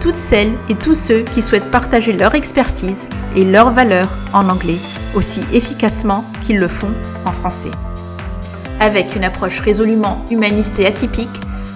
toutes 0.00 0.16
celles 0.16 0.56
et 0.68 0.74
tous 0.74 0.94
ceux 0.94 1.20
qui 1.22 1.42
souhaitent 1.42 1.70
partager 1.70 2.12
leur 2.12 2.34
expertise 2.34 3.08
et 3.36 3.44
leurs 3.44 3.70
valeurs 3.70 4.08
en 4.32 4.48
anglais 4.48 4.78
aussi 5.14 5.42
efficacement 5.52 6.24
qu'ils 6.40 6.58
le 6.58 6.68
font 6.68 6.92
en 7.26 7.32
français. 7.32 7.70
Avec 8.80 9.14
une 9.14 9.24
approche 9.24 9.60
résolument 9.60 10.24
humaniste 10.30 10.78
et 10.78 10.86
atypique, 10.86 11.28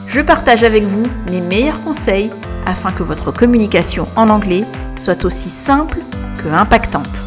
je 0.08 0.20
partage 0.20 0.64
avec 0.64 0.84
vous 0.84 1.02
mes 1.30 1.42
meilleurs 1.42 1.82
conseils 1.82 2.30
afin 2.66 2.92
que 2.92 3.02
votre 3.02 3.30
communication 3.30 4.06
en 4.16 4.30
anglais 4.30 4.64
soit 4.96 5.24
aussi 5.24 5.50
simple 5.50 5.98
que 6.42 6.48
impactante. 6.48 7.26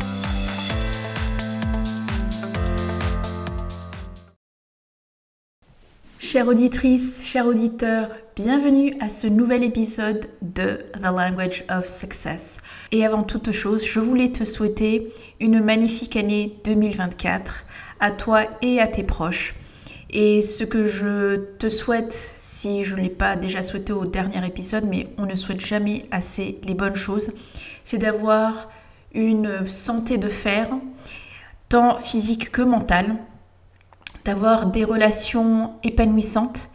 Chère 6.17 6.47
auditrice, 6.47 7.21
chers 7.23 7.45
auditeurs, 7.45 8.09
bienvenue 8.37 8.93
à 8.99 9.09
ce 9.09 9.25
nouvel 9.25 9.63
épisode 9.63 10.27
de 10.43 10.77
The 10.93 11.05
Language 11.05 11.63
of 11.71 11.87
Success. 11.87 12.57
Et 12.91 13.03
avant 13.03 13.23
toute 13.23 13.51
chose, 13.51 13.83
je 13.83 13.99
voulais 13.99 14.31
te 14.31 14.43
souhaiter 14.43 15.11
une 15.39 15.59
magnifique 15.59 16.15
année 16.15 16.55
2024 16.63 17.65
à 17.99 18.11
toi 18.11 18.43
et 18.61 18.79
à 18.79 18.85
tes 18.85 19.01
proches. 19.01 19.55
Et 20.11 20.43
ce 20.43 20.63
que 20.63 20.85
je 20.85 21.37
te 21.57 21.67
souhaite, 21.67 22.13
si 22.13 22.83
je 22.83 22.95
ne 22.95 23.01
l'ai 23.01 23.09
pas 23.09 23.35
déjà 23.35 23.63
souhaité 23.63 23.91
au 23.91 24.05
dernier 24.05 24.45
épisode, 24.45 24.85
mais 24.85 25.07
on 25.17 25.25
ne 25.25 25.33
souhaite 25.33 25.61
jamais 25.61 26.05
assez 26.11 26.59
les 26.61 26.75
bonnes 26.75 26.95
choses, 26.95 27.31
c'est 27.83 27.97
d'avoir 27.97 28.69
une 29.15 29.65
santé 29.65 30.19
de 30.19 30.29
fer, 30.29 30.69
tant 31.69 31.97
physique 31.97 32.51
que 32.51 32.61
mentale, 32.61 33.15
d'avoir 34.25 34.67
des 34.67 34.83
relations 34.83 35.73
épanouissantes 35.83 36.67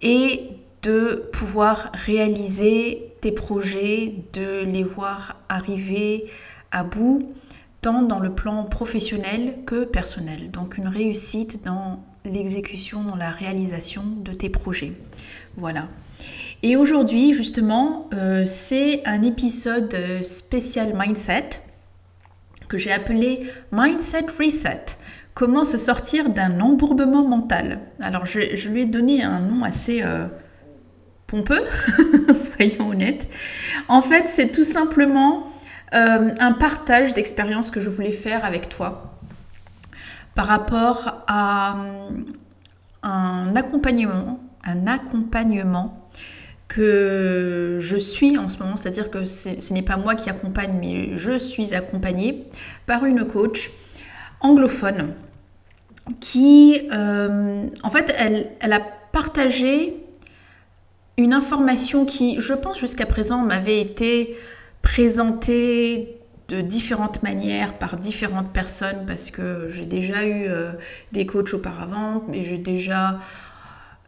et 0.00 0.48
de 0.84 1.28
pouvoir 1.32 1.90
réaliser 1.94 3.14
tes 3.20 3.32
projets, 3.32 4.14
de 4.34 4.64
les 4.64 4.84
voir 4.84 5.40
arriver 5.48 6.24
à 6.70 6.84
bout, 6.84 7.32
tant 7.80 8.02
dans 8.02 8.20
le 8.20 8.34
plan 8.34 8.64
professionnel 8.64 9.56
que 9.66 9.84
personnel. 9.84 10.50
Donc 10.50 10.76
une 10.76 10.88
réussite 10.88 11.64
dans 11.64 12.04
l'exécution, 12.24 13.02
dans 13.02 13.16
la 13.16 13.30
réalisation 13.30 14.02
de 14.22 14.32
tes 14.32 14.50
projets. 14.50 14.92
Voilà. 15.56 15.88
Et 16.62 16.76
aujourd'hui, 16.76 17.32
justement, 17.32 18.08
euh, 18.14 18.44
c'est 18.44 19.02
un 19.06 19.22
épisode 19.22 19.96
spécial 20.22 20.94
Mindset 20.98 21.60
que 22.68 22.78
j'ai 22.78 22.92
appelé 22.92 23.50
Mindset 23.72 24.26
Reset. 24.38 24.96
Comment 25.34 25.64
se 25.64 25.78
sortir 25.78 26.30
d'un 26.30 26.60
embourbement 26.60 27.26
mental 27.26 27.80
Alors, 28.00 28.24
je, 28.24 28.68
lui 28.68 28.82
ai 28.82 28.86
donné 28.86 29.22
un 29.22 29.40
nom 29.40 29.64
assez 29.64 30.02
euh, 30.02 30.26
pompeux, 31.34 31.64
soyons 32.34 32.90
honnêtes. 32.90 33.28
En 33.88 34.02
fait, 34.02 34.28
c'est 34.28 34.48
tout 34.48 34.64
simplement 34.64 35.48
euh, 35.94 36.30
un 36.38 36.52
partage 36.52 37.12
d'expériences 37.14 37.70
que 37.70 37.80
je 37.80 37.90
voulais 37.90 38.12
faire 38.12 38.44
avec 38.44 38.68
toi 38.68 39.18
par 40.34 40.46
rapport 40.46 41.24
à 41.26 41.76
euh, 41.78 42.08
un 43.02 43.56
accompagnement, 43.56 44.40
un 44.64 44.86
accompagnement 44.86 46.08
que 46.68 47.78
je 47.80 47.96
suis 47.96 48.38
en 48.38 48.48
ce 48.48 48.58
moment, 48.58 48.76
c'est-à-dire 48.76 49.10
que 49.10 49.24
ce 49.24 49.72
n'est 49.72 49.82
pas 49.82 49.96
moi 49.96 50.14
qui 50.14 50.30
accompagne, 50.30 50.76
mais 50.80 51.18
je 51.18 51.38
suis 51.38 51.74
accompagnée 51.74 52.46
par 52.86 53.04
une 53.04 53.24
coach 53.24 53.70
anglophone 54.40 55.14
qui, 56.20 56.88
euh, 56.92 57.68
en 57.82 57.90
fait, 57.90 58.14
elle 58.18 58.72
a 58.72 58.80
partagé 59.12 60.03
une 61.16 61.32
information 61.32 62.04
qui, 62.04 62.40
je 62.40 62.52
pense 62.52 62.78
jusqu'à 62.78 63.06
présent, 63.06 63.38
m'avait 63.38 63.80
été 63.80 64.36
présentée 64.82 66.20
de 66.48 66.60
différentes 66.60 67.22
manières 67.22 67.78
par 67.78 67.96
différentes 67.96 68.52
personnes 68.52 69.04
parce 69.06 69.30
que 69.30 69.68
j'ai 69.70 69.86
déjà 69.86 70.26
eu 70.26 70.46
euh, 70.48 70.72
des 71.12 71.24
coachs 71.24 71.54
auparavant 71.54 72.24
et 72.32 72.44
j'ai 72.44 72.58
déjà 72.58 73.18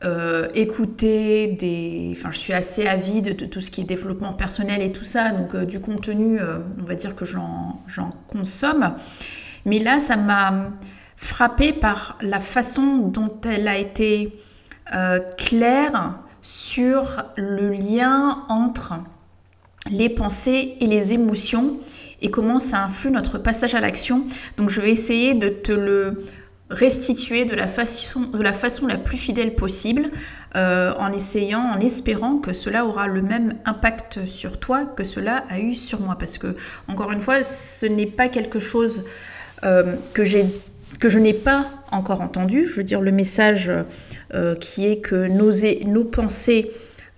euh, 0.05 0.49
écouté 0.55 1.57
des... 1.59 2.15
Enfin, 2.17 2.31
je 2.31 2.39
suis 2.39 2.53
assez 2.53 2.87
avide 2.87 3.37
de 3.37 3.47
tout 3.47 3.63
ce 3.63 3.71
qui 3.71 3.81
est 3.81 3.85
développement 3.85 4.35
personnel 4.35 4.83
et 4.83 4.93
tout 4.93 5.05
ça, 5.05 5.31
donc 5.31 5.55
euh, 5.55 5.65
du 5.65 5.81
contenu, 5.81 6.39
on 6.79 6.85
va 6.85 6.95
dire 6.95 7.17
que 7.17 7.25
j'en 7.25 7.81
consomme. 8.27 8.95
Mais 9.65 9.79
là, 9.79 9.99
ça 9.99 10.17
m'a 10.17 10.69
frappé 11.17 11.73
par 11.73 12.17
la 12.21 12.41
façon 12.41 12.99
dont 12.99 13.41
elle 13.45 13.67
a 13.67 13.79
été 13.79 14.39
claire 15.37 16.21
sur 16.47 17.25
le 17.37 17.73
lien 17.73 18.45
entre 18.49 18.95
les 19.91 20.09
pensées 20.09 20.77
et 20.81 20.87
les 20.87 21.13
émotions 21.13 21.79
et 22.23 22.31
comment 22.31 22.61
ça 22.61 22.85
influe 22.85 23.11
notre 23.11 23.39
passage 23.39 23.75
à 23.75 23.81
l'action. 23.81 24.25
Donc 24.57 24.71
je 24.71 24.81
vais 24.81 24.93
essayer 24.93 25.35
de 25.35 25.49
te 25.49 25.73
le 25.73 26.23
restituer 26.71 27.47
de 27.47 27.57
la 27.57 27.67
façon, 27.67 28.21
de 28.21 28.41
la, 28.41 28.53
façon 28.53 28.87
la 28.87 28.97
plus 28.97 29.17
fidèle 29.17 29.57
possible 29.57 30.11
euh, 30.55 30.95
en 30.99 31.13
essayant, 31.13 31.63
en 31.63 31.81
espérant 31.81 32.39
que 32.39 32.53
cela 32.53 32.87
aura 32.87 33.09
le 33.09 33.23
même 33.23 33.57
impact 33.65 34.25
sur 34.27 34.61
toi 34.61 34.85
que 34.85 35.03
cela 35.03 35.45
a 35.49 35.59
eu 35.59 35.75
sur 35.75 36.01
moi. 36.01 36.17
Parce 36.17 36.39
que, 36.39 36.55
encore 36.87 37.11
une 37.11 37.23
fois, 37.23 37.43
ce 37.43 37.87
n'est 37.87 38.07
pas 38.07 38.29
quelque 38.29 38.61
chose 38.61 39.03
euh, 39.65 39.97
que, 40.13 40.25
je 40.25 41.19
n'ai 41.19 41.35
pas 41.35 41.71
encore 41.91 42.21
entendu. 42.21 42.67
Je 42.67 42.75
veux 42.75 42.85
dire, 42.85 43.01
le 43.01 43.11
message 43.11 43.69
qui 44.61 44.87
est 44.87 44.99
que 44.99 45.29
nos, 45.29 45.53
nos 45.87 46.05
pensées 46.05 46.73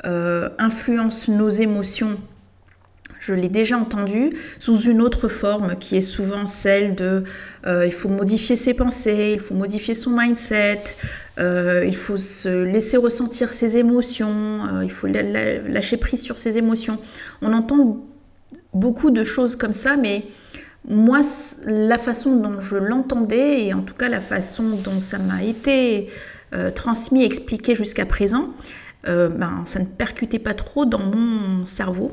euh, 0.04 0.48
influencent 0.58 1.32
nos 1.32 1.48
émotions. 1.48 2.18
Je 3.18 3.34
l'ai 3.34 3.48
déjà 3.48 3.76
entendu 3.76 4.30
sous 4.60 4.78
une 4.82 5.02
autre 5.02 5.26
forme 5.26 5.74
qui 5.76 5.96
est 5.96 6.02
souvent 6.02 6.46
celle 6.46 6.94
de 6.94 7.24
euh, 7.66 7.84
il 7.84 7.92
faut 7.92 8.08
modifier 8.08 8.54
ses 8.54 8.74
pensées, 8.74 9.32
il 9.34 9.40
faut 9.40 9.54
modifier 9.54 9.94
son 9.94 10.10
mindset, 10.10 10.82
il 11.38 11.96
faut 11.96 12.16
se 12.16 12.62
laisser 12.62 12.96
ressentir 12.96 13.52
ses 13.52 13.76
émotions, 13.76 14.82
il 14.82 14.90
faut 14.90 15.08
lâcher 15.08 15.96
prise 15.96 16.22
sur 16.22 16.38
ses 16.38 16.58
émotions. 16.58 16.98
On 17.42 17.52
entend 17.52 18.06
beaucoup 18.72 19.10
de 19.10 19.24
choses 19.24 19.56
comme 19.56 19.72
ça, 19.72 19.96
mais 19.96 20.26
moi, 20.88 21.20
la 21.64 21.98
façon 21.98 22.36
dont 22.36 22.60
je 22.60 22.76
l'entendais, 22.76 23.66
et 23.66 23.74
en 23.74 23.82
tout 23.82 23.94
cas 23.94 24.08
la 24.08 24.20
façon 24.20 24.62
dont 24.84 25.00
ça 25.00 25.18
m'a 25.18 25.42
été 25.42 26.08
euh, 26.54 26.70
transmis, 26.70 27.24
expliqué 27.24 27.74
jusqu'à 27.74 28.06
présent, 28.06 28.50
euh, 29.06 29.28
ben, 29.28 29.62
ça 29.64 29.78
ne 29.78 29.84
percutait 29.84 30.38
pas 30.38 30.54
trop 30.54 30.84
dans 30.84 30.98
mon 30.98 31.64
cerveau. 31.64 32.12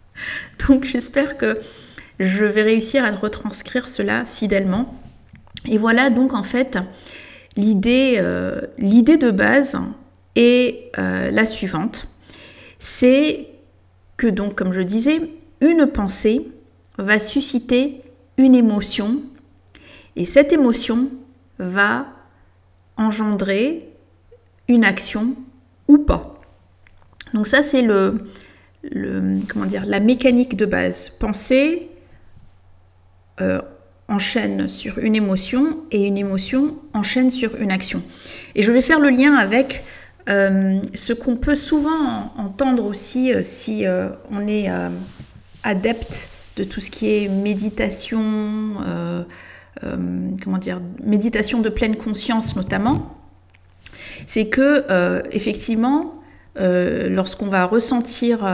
Donc 0.68 0.84
j'espère 0.84 1.38
que 1.38 1.58
je 2.20 2.44
vais 2.44 2.62
réussir 2.62 3.04
à 3.04 3.10
retranscrire 3.10 3.88
cela 3.88 4.24
fidèlement. 4.26 4.94
Et 5.68 5.78
voilà 5.78 6.10
donc 6.10 6.34
en 6.34 6.42
fait 6.42 6.78
l'idée 7.56 8.16
euh, 8.18 8.60
de 8.78 9.30
base 9.30 9.78
est 10.34 10.90
la 10.96 11.46
suivante. 11.46 12.08
C'est 12.78 13.48
que 14.16 14.26
donc 14.26 14.54
comme 14.54 14.72
je 14.72 14.80
disais, 14.80 15.20
une 15.60 15.86
pensée 15.86 16.48
va 16.98 17.18
susciter 17.18 18.02
une 18.36 18.54
émotion 18.54 19.22
et 20.16 20.24
cette 20.24 20.52
émotion 20.52 21.10
va 21.58 22.06
engendrer 22.96 23.88
une 24.68 24.84
action 24.84 25.34
ou 25.88 25.98
pas. 25.98 26.38
Donc 27.34 27.46
ça 27.46 27.62
c'est 27.62 27.82
le, 27.82 28.26
comment 29.48 29.66
dire 29.66 29.84
la 29.86 30.00
mécanique 30.00 30.56
de 30.56 30.66
base. 30.66 31.10
Penser 31.10 31.88
euh, 33.40 33.60
enchaîne 34.08 34.68
sur 34.68 34.98
une 34.98 35.16
émotion 35.16 35.78
et 35.90 36.06
une 36.06 36.18
émotion 36.18 36.76
enchaîne 36.92 37.30
sur 37.30 37.56
une 37.56 37.70
action. 37.70 38.02
Et 38.54 38.62
je 38.62 38.70
vais 38.70 38.82
faire 38.82 39.00
le 39.00 39.08
lien 39.08 39.36
avec 39.36 39.84
euh, 40.28 40.80
ce 40.94 41.14
qu'on 41.14 41.36
peut 41.36 41.54
souvent 41.54 42.34
entendre 42.36 42.84
aussi 42.84 43.32
euh, 43.32 43.42
si 43.42 43.84
on 44.30 44.46
est 44.46 44.68
adepte 45.62 46.28
de 46.56 46.64
tout 46.64 46.80
ce 46.80 46.90
qui 46.90 47.08
est 47.08 47.28
méditation, 47.28 48.76
comment 49.80 50.58
dire, 50.58 50.80
méditation 51.02 51.60
de 51.60 51.68
pleine 51.68 51.96
conscience 51.96 52.54
notamment, 52.56 53.16
c'est 54.26 54.46
que 54.46 54.84
euh, 54.90 55.22
effectivement, 55.32 56.22
euh, 56.58 57.08
lorsqu'on 57.08 57.46
va 57.46 57.64
ressentir 57.64 58.44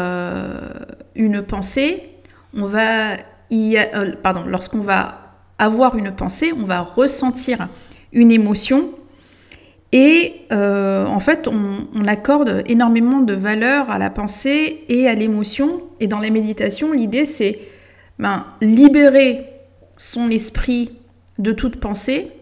une 1.14 1.42
pensée, 1.42 2.10
on 2.56 2.66
va 2.66 3.16
y, 3.50 3.76
pardon, 4.22 4.44
lorsqu'on 4.46 4.80
va 4.80 5.34
avoir 5.58 5.96
une 5.96 6.12
pensée, 6.12 6.52
on 6.56 6.64
va 6.64 6.80
ressentir 6.80 7.68
une 8.12 8.30
émotion 8.30 8.90
et 9.92 10.42
euh, 10.52 11.06
en 11.06 11.20
fait, 11.20 11.48
on, 11.48 12.06
accorde 12.06 12.62
énormément 12.66 13.20
de 13.20 13.34
valeur 13.34 13.90
à 13.90 13.98
la 13.98 14.10
pensée 14.10 14.84
et 14.88 15.08
à 15.08 15.14
l'émotion. 15.14 15.82
Et 16.00 16.06
dans 16.06 16.20
la 16.20 16.30
méditation, 16.30 16.92
l'idée, 16.92 17.26
c'est 17.26 17.58
ben, 18.18 18.46
libérer 18.60 19.46
son 19.96 20.30
esprit 20.30 20.92
de 21.38 21.52
toute 21.52 21.80
pensée 21.80 22.32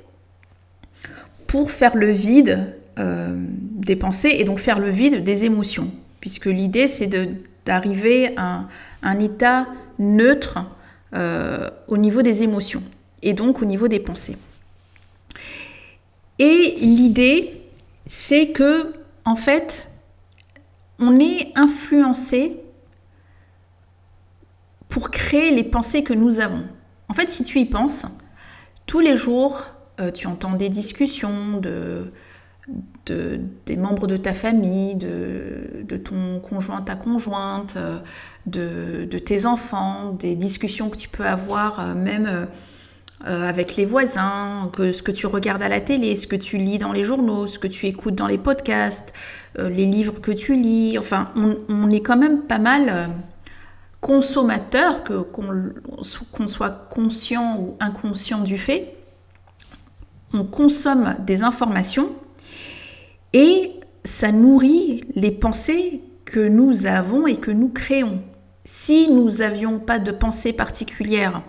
pour 1.47 1.71
faire 1.71 1.97
le 1.97 2.11
vide 2.11 2.75
euh, 2.99 3.35
des 3.39 3.97
pensées 3.97 4.37
et 4.39 4.45
donc 4.45 4.59
faire 4.59 4.81
le 4.81 4.91
vide 4.91 5.23
des 5.23 5.45
émotions. 5.45 5.91
Puisque 6.21 6.47
l'idée, 6.47 6.89
c'est 6.89 7.09
d'arriver 7.65 8.33
à 8.37 8.67
un, 9.03 9.21
état 9.21 9.67
neutre 9.99 10.59
euh, 11.15 11.71
au 11.89 11.99
niveau 11.99 12.23
des 12.23 12.43
émotions 12.43 12.83
et 13.23 13.33
donc 13.33 13.63
au 13.63 13.65
niveau 13.65 13.87
des 13.89 14.01
pensées. 14.01 14.37
Et 16.39 16.77
l'idée, 16.81 17.63
c'est 18.07 18.49
que, 18.49 18.95
en 19.25 19.37
fait, 19.37 19.89
on 20.99 21.19
est 21.19 21.53
influencé 21.55 22.61
pour 24.89 25.11
créer 25.11 25.51
les 25.51 25.65
pensées 25.65 26.03
que 26.03 26.15
nous 26.15 26.41
avons. 26.41 26.65
En 27.09 27.15
fait, 27.15 27.31
si 27.31 27.45
tu 27.45 27.59
y 27.59 27.67
penses, 27.67 28.07
tous 28.87 29.01
les 29.01 29.17
jours, 29.17 29.63
euh, 30.01 30.11
tu 30.11 30.27
entends 30.27 30.55
des 30.55 30.69
discussions 30.69 31.61
de, 31.61 32.13
des 33.07 33.77
membres 33.77 34.07
de 34.07 34.17
ta 34.17 34.35
famille, 34.35 34.95
de, 34.95 35.97
ton 35.97 36.41
conjoint, 36.41 36.83
ta 36.83 36.97
conjointe, 36.97 37.75
euh, 37.77 37.99
de, 38.47 39.19
tes 39.19 39.47
enfants, 39.47 40.13
des 40.13 40.35
discussions 40.35 40.91
que 40.91 40.97
tu 40.97 41.09
peux 41.09 41.25
avoir 41.27 41.81
euh, 41.81 41.95
même 41.95 42.49
avec 43.25 43.77
les 43.77 43.87
voisins, 43.87 44.71
que 44.75 44.93
ce 44.93 45.03
que 45.03 45.11
tu 45.11 45.27
regardes 45.27 45.63
à 45.63 45.69
la 45.69 45.81
télé, 45.81 46.15
ce 46.17 46.27
que 46.27 46.37
tu 46.37 46.59
lis 46.59 46.77
dans 46.77 46.93
les 46.93 47.03
journaux, 47.03 47.47
ce 47.47 47.59
que 47.59 47.67
tu 47.67 47.87
écoutes 47.87 48.15
dans 48.15 48.27
les 48.27 48.37
podcasts, 48.37 49.15
les 49.59 49.87
livres 49.87 50.21
que 50.21 50.31
tu 50.31 50.55
lis. 50.55 50.99
Enfin, 50.99 51.31
on, 51.69 51.91
est 51.91 52.01
quand 52.01 52.19
même 52.19 52.43
pas 52.43 52.59
mal 52.59 53.09
consommateur, 54.01 55.03
qu'on 55.05 56.49
soit 56.49 56.89
conscient 56.91 57.59
ou 57.59 57.77
inconscient 57.81 58.41
du 58.41 58.59
fait. 58.59 58.95
On 60.33 60.45
consomme 60.45 61.17
des 61.21 61.43
informations 61.43 62.11
et 63.33 63.73
ça 64.05 64.33
nourrit 64.33 65.05
les 65.15 65.31
pensées 65.31 66.03
que 66.25 66.41
nous 66.41 66.87
avons 66.87 67.27
et 67.27 67.37
que 67.37 67.51
nous 67.51 67.69
créons. 67.69 68.23
Si 68.65 69.09
nous 69.11 69.39
n'avions 69.39 69.79
pas 69.79 69.99
de 69.99 70.11
pensée 70.11 70.53
particulière, 70.53 71.43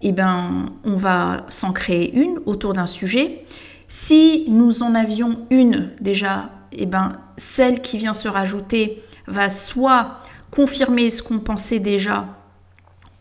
eh 0.00 0.12
ben, 0.12 0.70
on 0.84 0.96
va 0.96 1.44
s'en 1.48 1.72
créer 1.72 2.14
une 2.14 2.38
autour 2.46 2.72
d'un 2.72 2.86
sujet. 2.86 3.44
Si 3.88 4.46
nous 4.48 4.82
en 4.82 4.94
avions 4.94 5.46
une 5.50 5.90
déjà, 6.00 6.50
eh 6.72 6.86
ben, 6.86 7.18
celle 7.36 7.80
qui 7.80 7.98
vient 7.98 8.14
se 8.14 8.28
rajouter 8.28 9.02
va 9.26 9.50
soit 9.50 10.20
confirmer 10.50 11.10
ce 11.10 11.22
qu'on 11.22 11.38
pensait 11.38 11.78
déjà, 11.78 12.26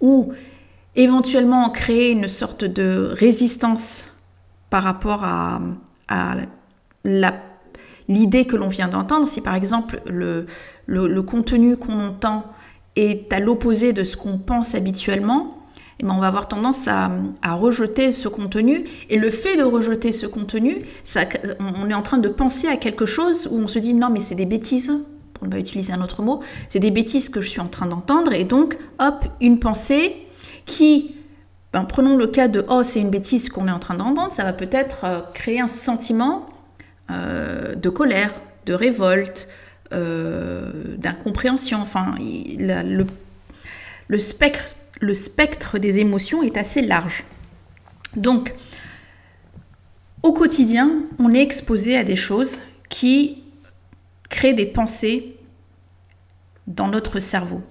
ou 0.01 0.33
éventuellement 0.95 1.69
créer 1.69 2.11
une 2.11 2.27
sorte 2.27 2.65
de 2.65 3.11
résistance 3.13 4.09
par 4.69 4.83
rapport 4.83 5.23
à, 5.23 5.59
l'idée 8.09 8.45
que 8.45 8.55
l'on 8.55 8.67
vient 8.67 8.87
d'entendre. 8.87 9.27
Si 9.27 9.41
par 9.41 9.55
exemple 9.55 10.01
le, 10.07 10.47
contenu 11.21 11.77
qu'on 11.77 11.99
entend 11.99 12.45
est 12.95 13.31
à 13.31 13.39
l'opposé 13.39 13.93
de 13.93 14.03
ce 14.03 14.17
qu'on 14.17 14.37
pense 14.37 14.73
habituellement, 14.75 15.53
eh 15.99 16.05
ben, 16.05 16.13
on 16.15 16.19
va 16.19 16.27
avoir 16.27 16.47
tendance 16.47 16.87
à, 16.87 17.09
rejeter 17.53 18.11
ce 18.11 18.27
contenu. 18.27 18.85
Et 19.09 19.17
le 19.17 19.29
fait 19.29 19.57
de 19.57 19.63
rejeter 19.63 20.11
ce 20.11 20.25
contenu, 20.25 20.83
on 21.59 21.89
est 21.89 21.93
en 21.93 22.01
train 22.01 22.17
de 22.17 22.29
penser 22.29 22.67
à 22.67 22.77
quelque 22.77 23.05
chose 23.05 23.47
où 23.51 23.59
on 23.59 23.67
se 23.67 23.79
dit 23.79 23.93
non 23.93 24.09
mais 24.09 24.19
c'est 24.19 24.35
des 24.35 24.45
bêtises, 24.45 24.93
ne 25.45 25.51
pas 25.51 25.59
utiliser 25.59 25.93
un 25.93 26.01
autre 26.01 26.21
mot, 26.21 26.41
c'est 26.69 26.79
des 26.79 26.91
bêtises 26.91 27.29
que 27.29 27.41
je 27.41 27.47
suis 27.47 27.61
en 27.61 27.67
train 27.67 27.85
d'entendre. 27.85 28.33
Et 28.33 28.43
donc, 28.43 28.77
hop, 28.99 29.25
une 29.41 29.59
pensée 29.59 30.15
qui, 30.65 31.15
ben, 31.73 31.83
prenons 31.83 32.15
le 32.17 32.27
cas 32.27 32.47
de 32.47 32.65
oh 32.69 32.83
c'est 32.83 32.99
une 32.99 33.09
bêtise 33.09 33.49
qu'on 33.49 33.67
est 33.67 33.71
en 33.71 33.79
train 33.79 33.95
d'entendre, 33.95 34.31
ça 34.33 34.43
va 34.43 34.53
peut-être 34.53 35.05
euh, 35.05 35.19
créer 35.33 35.59
un 35.59 35.67
sentiment 35.67 36.49
euh, 37.11 37.75
de 37.75 37.89
colère, 37.89 38.33
de 38.65 38.73
révolte, 38.73 39.47
euh, 39.93 40.97
d'incompréhension. 40.97 41.79
Enfin, 41.81 42.15
le, 42.19 43.05
le 44.09 45.13
spectre 45.13 45.77
des 45.79 45.99
émotions 45.99 46.43
est 46.43 46.57
assez 46.57 46.81
large. 46.81 47.23
Donc, 48.15 48.53
au 50.23 50.33
quotidien, 50.33 50.91
on 51.19 51.33
est 51.33 51.41
exposé 51.41 51.97
à 51.97 52.03
des 52.03 52.15
choses 52.15 52.59
qui 52.89 53.43
créent 54.29 54.53
des 54.53 54.65
pensées 54.65 55.37
dans 56.67 56.87
notre 56.87 57.19
cerveau. 57.19 57.61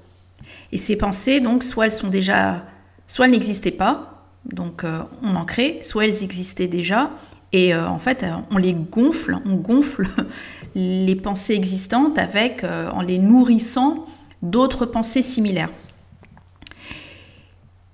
Et 0.73 0.79
ces 0.79 0.97
pensées, 0.97 1.41
donc, 1.41 1.65
soit 1.65 1.87
elles 1.87 1.93
sont 1.93 2.09
déjà, 2.09 2.65
soit 3.07 3.27
elles 3.27 3.33
n'existaient 3.33 3.71
pas, 3.71 4.25
donc 4.45 4.85
euh, 4.85 5.03
on 5.23 5.37
en 5.37 5.45
crée, 5.45 5.81
soit 5.83 6.07
elles 6.07 6.23
existaient 6.23 6.69
déjà, 6.69 7.11
et 7.53 7.75
euh, 7.75 7.89
en 7.89 7.99
fait, 7.99 8.25
on 8.51 8.59
les 8.59 8.75
gonfle, 8.75 9.39
on 9.45 9.55
gonfle 9.55 10.09
les 10.75 11.17
pensées 11.17 11.55
existantes 11.55 12.19
avec, 12.19 12.65
euh, 12.65 12.91
en 12.91 13.03
les 13.03 13.19
nourrissant 13.19 14.07
d'autres 14.43 14.87
pensées 14.87 15.23
similaires. 15.23 15.71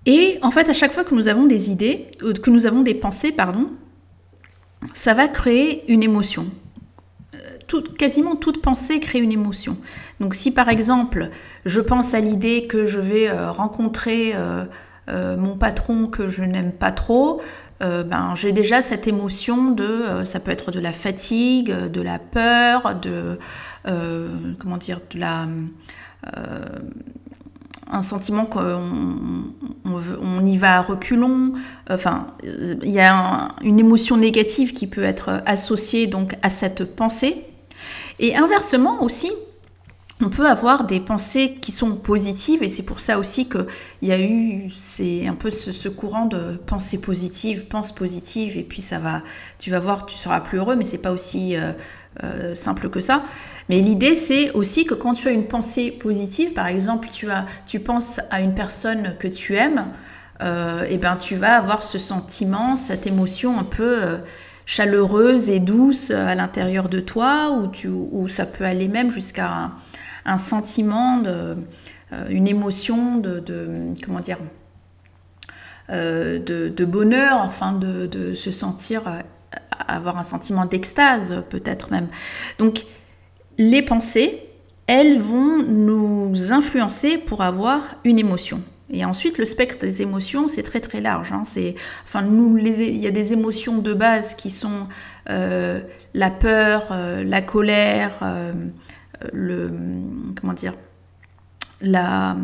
Et 0.07 0.39
en 0.43 0.51
fait, 0.51 0.69
à 0.69 0.73
chaque 0.73 0.93
fois 0.93 1.05
que 1.05 1.15
nous 1.15 1.29
avons 1.29 1.45
des 1.45 1.71
idées, 1.71 2.09
euh, 2.23 2.33
que 2.33 2.51
nous 2.51 2.67
avons 2.67 2.83
des 2.83 2.95
pensées, 2.95 3.31
pardon, 3.31 3.71
ça 4.95 5.15
va 5.15 5.29
créer 5.29 5.85
une 5.89 6.03
émotion. 6.03 6.47
Euh, 7.75 7.83
quasiment 7.99 8.37
toute 8.37 8.61
pensée 8.63 9.01
crée 9.01 9.21
une 9.21 9.33
émotion. 9.33 9.77
Donc 10.21 10.35
si 10.35 10.53
par 10.53 10.69
exemple, 10.69 11.31
je 11.65 11.81
pense 11.81 12.15
à 12.15 12.21
l'idée 12.21 12.67
que 12.67 12.87
je 12.87 13.01
vais 13.01 13.29
euh, 13.29 13.51
rencontrer 13.51 14.35
mon 15.09 15.57
patron 15.57 16.07
que 16.07 16.29
je 16.29 16.43
n'aime 16.43 16.73
pas 16.73 16.93
trop, 16.93 17.43
ben, 17.81 18.35
j'ai 18.37 18.53
déjà 18.53 18.81
cette 18.81 19.09
émotion 19.09 19.73
de, 19.73 20.23
ça 20.25 20.41
peut 20.41 20.53
être 20.53 20.71
de 20.71 20.79
la 20.79 20.93
fatigue, 20.93 21.71
de 21.71 22.01
la 22.01 22.19
peur, 22.19 22.95
de, 22.95 23.39
comment 24.59 24.77
dire, 24.79 25.01
de 25.11 25.19
la 25.19 25.47
un 27.93 28.03
sentiment 28.03 28.47
qu'on 28.47 28.83
on, 29.85 30.47
y 30.47 30.57
va 30.57 30.79
à 30.79 30.81
reculons. 30.81 31.53
Enfin, 31.91 32.29
il 32.43 32.91
y 32.91 33.01
a 33.01 33.49
une 33.63 33.79
émotion 33.79 34.17
négative 34.17 34.73
qui 34.73 34.87
peut 34.87 35.05
être 35.05 35.43
associée 35.45 36.07
donc 36.07 36.37
à 36.43 36.51
cette 36.51 36.97
pensée. 36.97 37.45
Et 38.23 38.37
inversement 38.37 39.03
aussi, 39.03 39.33
on 40.21 40.31
peut 40.31 40.47
avoir 40.47 40.85
des 40.85 41.01
pensées 41.01 41.59
qui 41.61 41.73
sont 41.73 41.97
positives 41.97 42.63
et 42.63 42.69
c'est 42.69 42.85
pour 42.85 43.01
ça 43.01 43.19
aussi 43.19 43.49
qu'il 43.49 43.67
y 44.03 44.13
a 44.13 44.21
eu 44.21 44.71
c'est 44.71 45.27
un 45.27 45.35
peu 45.35 45.51
ce, 45.51 45.89
courant 45.89 46.27
de 46.27 46.57
pensée 46.65 47.01
positive, 47.01 47.67
pense 47.67 47.91
positive 47.91 48.57
et 48.57 48.63
puis 48.63 48.81
ça 48.81 49.01
va, 49.01 49.23
tu 49.59 49.73
vas 49.73 49.81
voir, 49.81 50.07
tu 50.07 50.17
seras 50.17 50.41
plus 50.41 50.59
heureux, 50.59 50.77
mais 50.77 50.85
c'est 50.85 50.99
pas 50.99 51.11
aussi 51.11 51.57
euh, 51.57 51.73
euh, 52.23 52.55
simple 52.55 52.91
que 52.91 53.01
ça. 53.01 53.25
Mais 53.69 53.81
l'idée, 53.81 54.15
c'est 54.15 54.53
aussi 54.53 54.85
que 54.85 54.95
quand 54.95 55.15
tu 55.15 55.27
as 55.27 55.33
une 55.33 55.49
pensée 55.49 55.91
positive, 55.91 56.53
par 56.53 56.69
exemple, 56.69 57.09
tu, 57.11 57.29
as, 57.29 57.45
tu 57.67 57.81
penses 57.81 58.21
à 58.31 58.41
une 58.41 58.55
personne 58.55 59.17
que 59.19 59.27
tu 59.27 59.57
aimes, 59.57 59.87
euh, 60.43 60.85
et 60.89 60.97
ben 60.97 61.17
tu 61.17 61.35
vas 61.35 61.57
avoir 61.57 61.83
ce 61.83 61.99
sentiment, 61.99 62.77
cette 62.77 63.09
émotion 63.09 63.59
un 63.59 63.65
peu 63.65 64.21
chaleureuse 64.73 65.51
et 65.51 65.61
douce 65.61 66.11
à 66.11 66.35
l'intérieur 66.35 66.89
de 66.89 66.99
toi, 66.99 67.51
ou 67.85 68.29
ça 68.29 68.47
peut 68.47 68.65
aller 68.65 68.89
même 68.89 69.13
jusqu'à 69.13 69.73
un, 70.25 70.39
sentiment, 70.39 71.19
de, 71.19 71.59
une 72.31 72.49
émotion 72.49 73.19
de, 73.19 73.43
comment 74.03 74.21
dire, 74.21 74.39
de, 75.91 76.85
bonheur, 76.87 77.43
enfin 77.43 77.73
de, 77.73 78.07
de 78.07 78.35
se 78.35 78.51
sentir 78.51 79.03
avoir 79.89 80.17
un 80.17 80.23
sentiment 80.23 80.65
d'extase 80.65 81.43
peut-être 81.51 81.91
même. 81.91 82.09
Donc 82.59 82.87
les 83.59 83.83
pensées, 83.83 84.41
elles 84.87 85.19
vont 85.19 85.63
nous 85.63 86.51
influencer 86.51 87.19
pour 87.19 87.43
avoir 87.43 87.83
une 88.05 88.19
émotion. 88.19 88.63
Et 88.93 89.07
ensuite, 89.07 89.39
le 89.39 89.47
spectre 89.47 89.79
des 89.81 90.03
émotions, 90.03 90.49
c'est 90.49 90.63
très 90.63 90.81
très 90.81 91.01
large. 91.01 91.33
Hein. 91.33 91.45
C'est, 91.47 91.75
enfin, 92.05 92.21
nous, 92.21 92.59
il 92.59 92.99
y 92.99 93.07
a 93.07 93.11
des 93.11 93.33
émotions 93.33 93.79
de 93.79 93.95
base 93.95 94.35
qui 94.35 94.51
sont 94.51 94.87
euh, 95.31 95.81
la 96.13 96.31
peur, 96.31 96.89
euh, 96.91 97.25
la 97.25 97.41
colère, 97.41 98.13
euh, 98.21 98.53
le, 99.33 99.71
comment 100.39 100.53
dire, 100.53 100.75
la, 101.81 102.37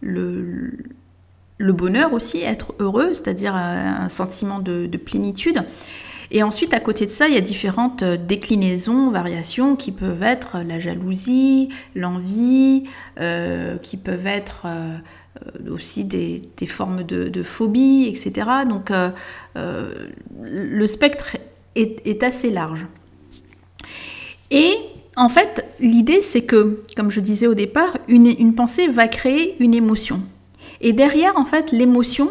le, 0.00 0.72
le 1.58 1.72
bonheur 1.74 2.14
aussi, 2.14 2.42
être 2.42 2.72
heureux, 2.78 3.12
c'est-à-dire 3.12 3.54
un 3.54 4.08
sentiment 4.08 4.58
de, 4.58 4.86
de 4.86 4.96
plénitude. 4.96 5.62
Et 6.32 6.44
ensuite, 6.44 6.72
à 6.72 6.80
côté 6.80 7.06
de 7.06 7.10
ça, 7.10 7.28
il 7.28 7.34
y 7.34 7.36
a 7.36 7.42
différentes 7.42 8.04
déclinaisons, 8.04 9.10
variations 9.10 9.74
qui 9.74 9.90
peuvent 9.90 10.22
être 10.22 10.58
la 10.66 10.78
jalousie, 10.78 11.70
l'envie, 11.96 12.84
qui 13.82 13.96
peuvent 13.96 14.28
être 14.28 14.66
aussi 15.70 16.04
des, 16.04 16.42
formes 16.66 17.02
de, 17.02 17.42
phobie, 17.42 18.06
etc. 18.06 18.48
Donc 18.68 18.90
le 19.54 20.86
spectre 20.86 21.36
est, 21.74 22.22
assez 22.22 22.50
large. 22.50 22.86
Et 24.50 24.74
en 25.16 25.28
fait, 25.28 25.64
l'idée, 25.80 26.22
c'est 26.22 26.42
que, 26.42 26.82
comme 26.96 27.10
je 27.10 27.20
disais 27.20 27.46
au 27.46 27.54
départ, 27.54 27.96
une, 28.08 28.54
pensée 28.54 28.88
va 28.88 29.08
créer 29.08 29.56
une 29.60 29.74
émotion. 29.74 30.22
Et 30.80 30.92
derrière, 30.92 31.36
en 31.36 31.44
fait, 31.44 31.72
l'émotion, 31.72 32.30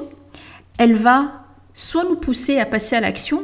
elle 0.78 0.96
va 0.96 1.46
soit 1.74 2.04
nous 2.04 2.16
pousser 2.16 2.60
à 2.60 2.66
passer 2.66 2.96
à 2.96 3.00
l'action 3.00 3.44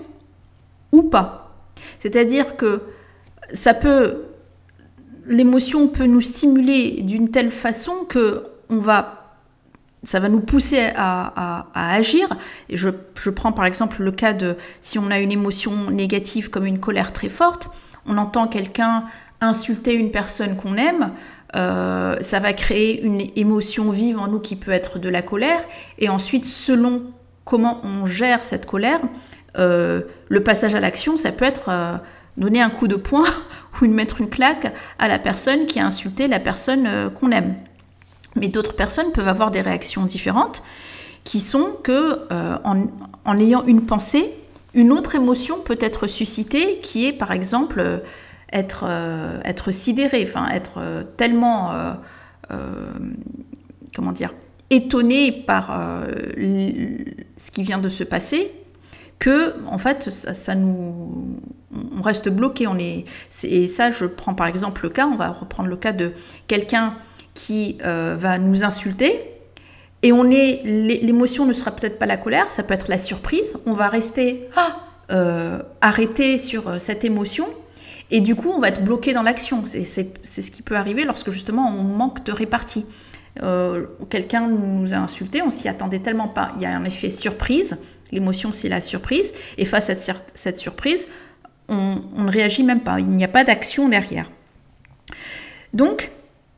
ou 0.92 1.04
pas. 1.04 1.54
C'est-à-dire 2.00 2.58
que 2.58 2.82
ça 3.54 3.74
peut, 3.74 4.24
l'émotion 5.28 5.88
peut 5.88 6.06
nous 6.06 6.22
stimuler 6.22 7.02
d'une 7.02 7.30
telle 7.30 7.52
façon 7.52 8.06
que 8.08 8.44
on 8.70 8.78
va, 8.78 9.25
ça 10.06 10.20
va 10.20 10.30
nous 10.30 10.40
pousser 10.40 10.92
à, 10.96 11.66
agir. 11.74 12.30
Et 12.70 12.78
je, 12.78 12.90
prends 13.30 13.52
par 13.52 13.66
exemple 13.66 14.02
le 14.02 14.12
cas 14.12 14.34
de 14.34 14.56
si 14.82 14.98
on 14.98 15.12
a 15.12 15.20
une 15.20 15.32
émotion 15.32 15.92
négative 15.92 16.50
comme 16.50 16.66
une 16.66 16.80
colère 16.80 17.12
très 17.12 17.30
forte, 17.30 17.68
on 18.06 18.18
entend 18.18 18.48
quelqu'un 18.48 19.06
insulter 19.42 19.94
une 19.94 20.12
personne 20.12 20.56
qu'on 20.56 20.78
aime, 20.78 21.12
euh, 21.56 22.18
ça 22.22 22.40
va 22.40 22.54
créer 22.54 23.02
une 23.02 23.22
émotion 23.36 23.90
vive 23.90 24.20
en 24.20 24.28
nous 24.28 24.40
qui 24.40 24.56
peut 24.56 24.72
être 24.72 25.00
de 25.00 25.10
la 25.10 25.22
colère. 25.22 25.62
Et 26.00 26.10
ensuite, 26.10 26.46
selon 26.46 27.04
comment 27.44 27.82
on 27.84 28.06
gère 28.06 28.44
cette 28.44 28.66
colère, 28.66 29.00
euh, 29.58 30.02
le 30.30 30.44
passage 30.44 30.76
à 30.76 30.80
l'action, 30.80 31.18
ça 31.18 31.32
peut 31.32 31.46
être 31.46 31.70
euh, 31.70 31.98
donner 32.38 32.62
un 32.62 32.70
coup 32.70 32.88
de 32.88 32.96
poing 32.96 33.28
ou 33.82 33.86
mettre 33.88 34.22
une 34.22 34.30
claque 34.30 34.74
à 35.00 35.08
la 35.08 35.20
personne 35.20 35.66
qui 35.66 35.80
a 35.80 35.86
insulté 35.86 36.28
la 36.28 36.40
personne 36.40 37.12
qu'on 37.20 37.32
aime. 37.32 37.56
Mais 38.36 38.48
d'autres 38.48 38.76
personnes 38.76 39.12
peuvent 39.12 39.28
avoir 39.28 39.52
des 39.52 39.62
réactions 39.62 40.06
différentes 40.06 40.62
qui 41.24 41.40
sont 41.40 41.72
que 41.84 42.20
en, 42.64 43.38
ayant 43.40 43.64
une 43.66 43.86
pensée, 43.86 44.34
une 44.74 44.92
autre 44.92 45.16
émotion 45.16 45.60
peut 45.60 45.78
être 45.80 46.06
suscitée 46.06 46.80
qui 46.82 47.06
est 47.06 47.14
par 47.14 47.32
exemple 47.32 48.04
être, 48.56 48.86
euh, 48.88 49.40
être 49.44 49.72
sidéré, 49.72 50.26
enfin 50.28 50.50
être 50.50 50.78
euh, 50.78 51.04
tellement, 51.18 51.72
euh, 51.74 51.94
comment 53.96 54.12
dire, 54.12 54.34
étonné 54.70 55.32
par 55.32 55.78
ce 56.38 57.52
qui 57.52 57.64
vient 57.64 57.78
de 57.78 57.90
se 57.90 58.04
passer 58.04 58.52
que 59.20 59.54
en 59.68 59.78
fait 59.78 60.10
ça, 60.10 60.56
nous 60.56 61.38
on 61.98 62.02
reste 62.02 62.28
bloqué 62.28 62.68
on 62.68 62.78
est 62.78 63.06
et 63.44 63.68
ça 63.68 63.90
je 63.90 64.06
prends 64.06 64.34
par 64.34 64.48
exemple 64.48 64.84
le 64.84 64.90
cas 64.90 65.08
on 65.08 65.16
va 65.16 65.30
reprendre 65.30 65.70
le 65.70 65.78
cas 65.78 65.94
de 65.94 66.12
quelqu'un 66.48 66.96
qui 67.36 67.78
va 67.84 68.40
nous 68.40 68.64
insulter 68.64 69.22
et 70.02 70.12
on 70.12 70.32
est 70.32 70.62
l'émotion 70.64 71.46
ne 71.46 71.54
sera 71.54 71.72
peut-être 71.72 72.00
pas 72.00 72.08
la 72.08 72.18
colère 72.18 72.50
ça 72.50 72.64
peut 72.64 72.74
être 72.74 72.88
la 72.88 72.98
surprise 72.98 73.58
on 73.66 73.74
va 73.74 73.88
rester 73.88 74.50
ah, 74.56 75.62
arrêté 75.82 76.38
sur 76.38 76.82
cette 76.82 77.04
émotion 77.04 77.46
et 78.12 78.22
du 78.22 78.36
coup, 78.36 78.50
on 78.50 78.60
va 78.60 78.68
être 78.68 78.84
bloqué 78.84 79.14
dans 79.14 79.24
l'action. 79.24 79.64
C'est 79.66 79.84
ce 79.84 80.52
qui 80.52 80.62
peut 80.62 80.76
arriver 80.76 81.06
lorsque 81.06 81.32
justement 81.32 81.68
on 81.68 81.84
manque 81.84 82.24
de 82.24 82.32
répartie. 82.32 82.86
Euh, 83.44 83.88
quelqu'un 84.10 84.48
nous 84.48 84.94
a 84.94 84.98
insulté, 84.98 85.42
on 85.42 85.50
s'y 85.50 85.68
attendait 85.68 86.00
tellement 86.00 86.28
pas. 86.28 86.52
Il 86.56 86.62
y 86.62 86.66
a 86.66 86.76
un 86.76 86.84
effet 86.86 87.10
surprise. 87.10 87.78
L'émotion, 88.12 88.52
c'est 88.52 88.70
la 88.70 88.82
surprise. 88.82 89.34
Et 89.58 89.66
face 89.66 89.90
à 89.90 89.96
cette, 89.96 90.58
surprise, 90.58 91.08
on, 91.68 91.96
ne 92.16 92.30
réagit 92.30 92.64
même 92.64 92.82
pas. 92.82 93.00
Il 93.00 93.08
n'y 93.08 93.24
a 93.24 93.28
pas 93.28 93.44
d'action 93.44 93.90
derrière. 93.90 94.30
Donc, 95.74 96.12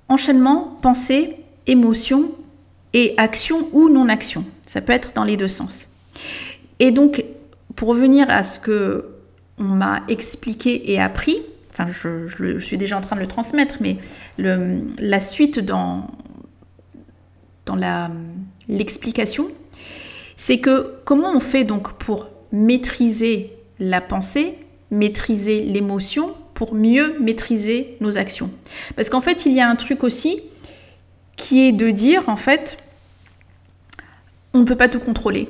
enchaînement, 0.10 0.78
pensée, 0.82 1.36
émotion 1.66 2.32
et 2.94 3.14
action 3.18 3.68
ou 3.74 3.90
non-action. 3.90 4.46
Ça 4.66 4.82
peut 4.82 4.94
être 4.94 5.14
dans 5.14 5.24
les 5.24 5.38
deux 5.38 5.48
sens. 5.48 5.88
Et 6.80 6.92
donc, 6.92 7.24
pour 7.76 7.90
revenir 7.90 8.30
à 8.30 8.44
ce 8.44 8.60
que 8.60 9.06
on 9.60 9.64
m'a 9.64 10.04
expliqué 10.08 10.92
et 10.92 11.00
appris, 11.00 11.42
enfin 11.72 11.88
je, 11.92 12.60
suis 12.60 12.78
déjà 12.78 12.98
en 12.98 13.02
train 13.02 13.16
de 13.16 13.22
le 13.22 13.28
transmettre, 13.28 13.78
mais 13.82 13.98
la 14.38 15.20
suite 15.20 15.60
dans, 15.60 16.08
dans 17.66 18.12
l'explication, 18.68 19.48
c'est 20.36 20.60
que 20.60 20.94
comment 21.06 21.32
on 21.36 21.40
fait 21.40 21.64
donc 21.64 21.94
pour 21.94 22.30
maîtriser 22.52 23.52
la 23.80 24.02
pensée, 24.02 24.60
maîtriser 24.92 25.62
l'émotion, 25.62 26.36
pour 26.58 26.74
mieux 26.74 27.16
maîtriser 27.20 27.96
nos 28.02 28.18
actions. 28.18 28.50
Parce 28.96 29.10
qu'en 29.10 29.22
fait, 29.22 29.46
il 29.46 29.54
y 29.54 29.62
a 29.62 29.70
un 29.70 29.76
truc 29.76 30.04
aussi 30.04 30.42
qui 31.36 31.68
est 31.68 31.72
de 31.72 31.92
dire, 31.92 32.30
en 32.30 32.36
fait, 32.36 32.78
on 34.54 34.60
ne 34.60 34.66
peut 34.66 34.76
pas 34.76 34.90
tout 34.90 35.00
contrôler. 35.00 35.48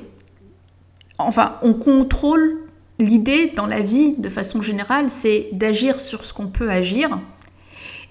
Enfin, 1.17 1.55
on 1.63 1.73
contrôle 1.73 2.67
L'idée 2.99 3.53
dans 3.55 3.67
la 3.67 3.81
vie, 3.81 4.15
de 4.17 4.29
façon 4.29 4.61
générale, 4.61 5.09
c'est 5.09 5.49
d'agir 5.51 5.99
sur 5.99 6.25
ce 6.25 6.33
qu'on 6.33 6.47
peut 6.47 6.71
agir. 6.71 7.19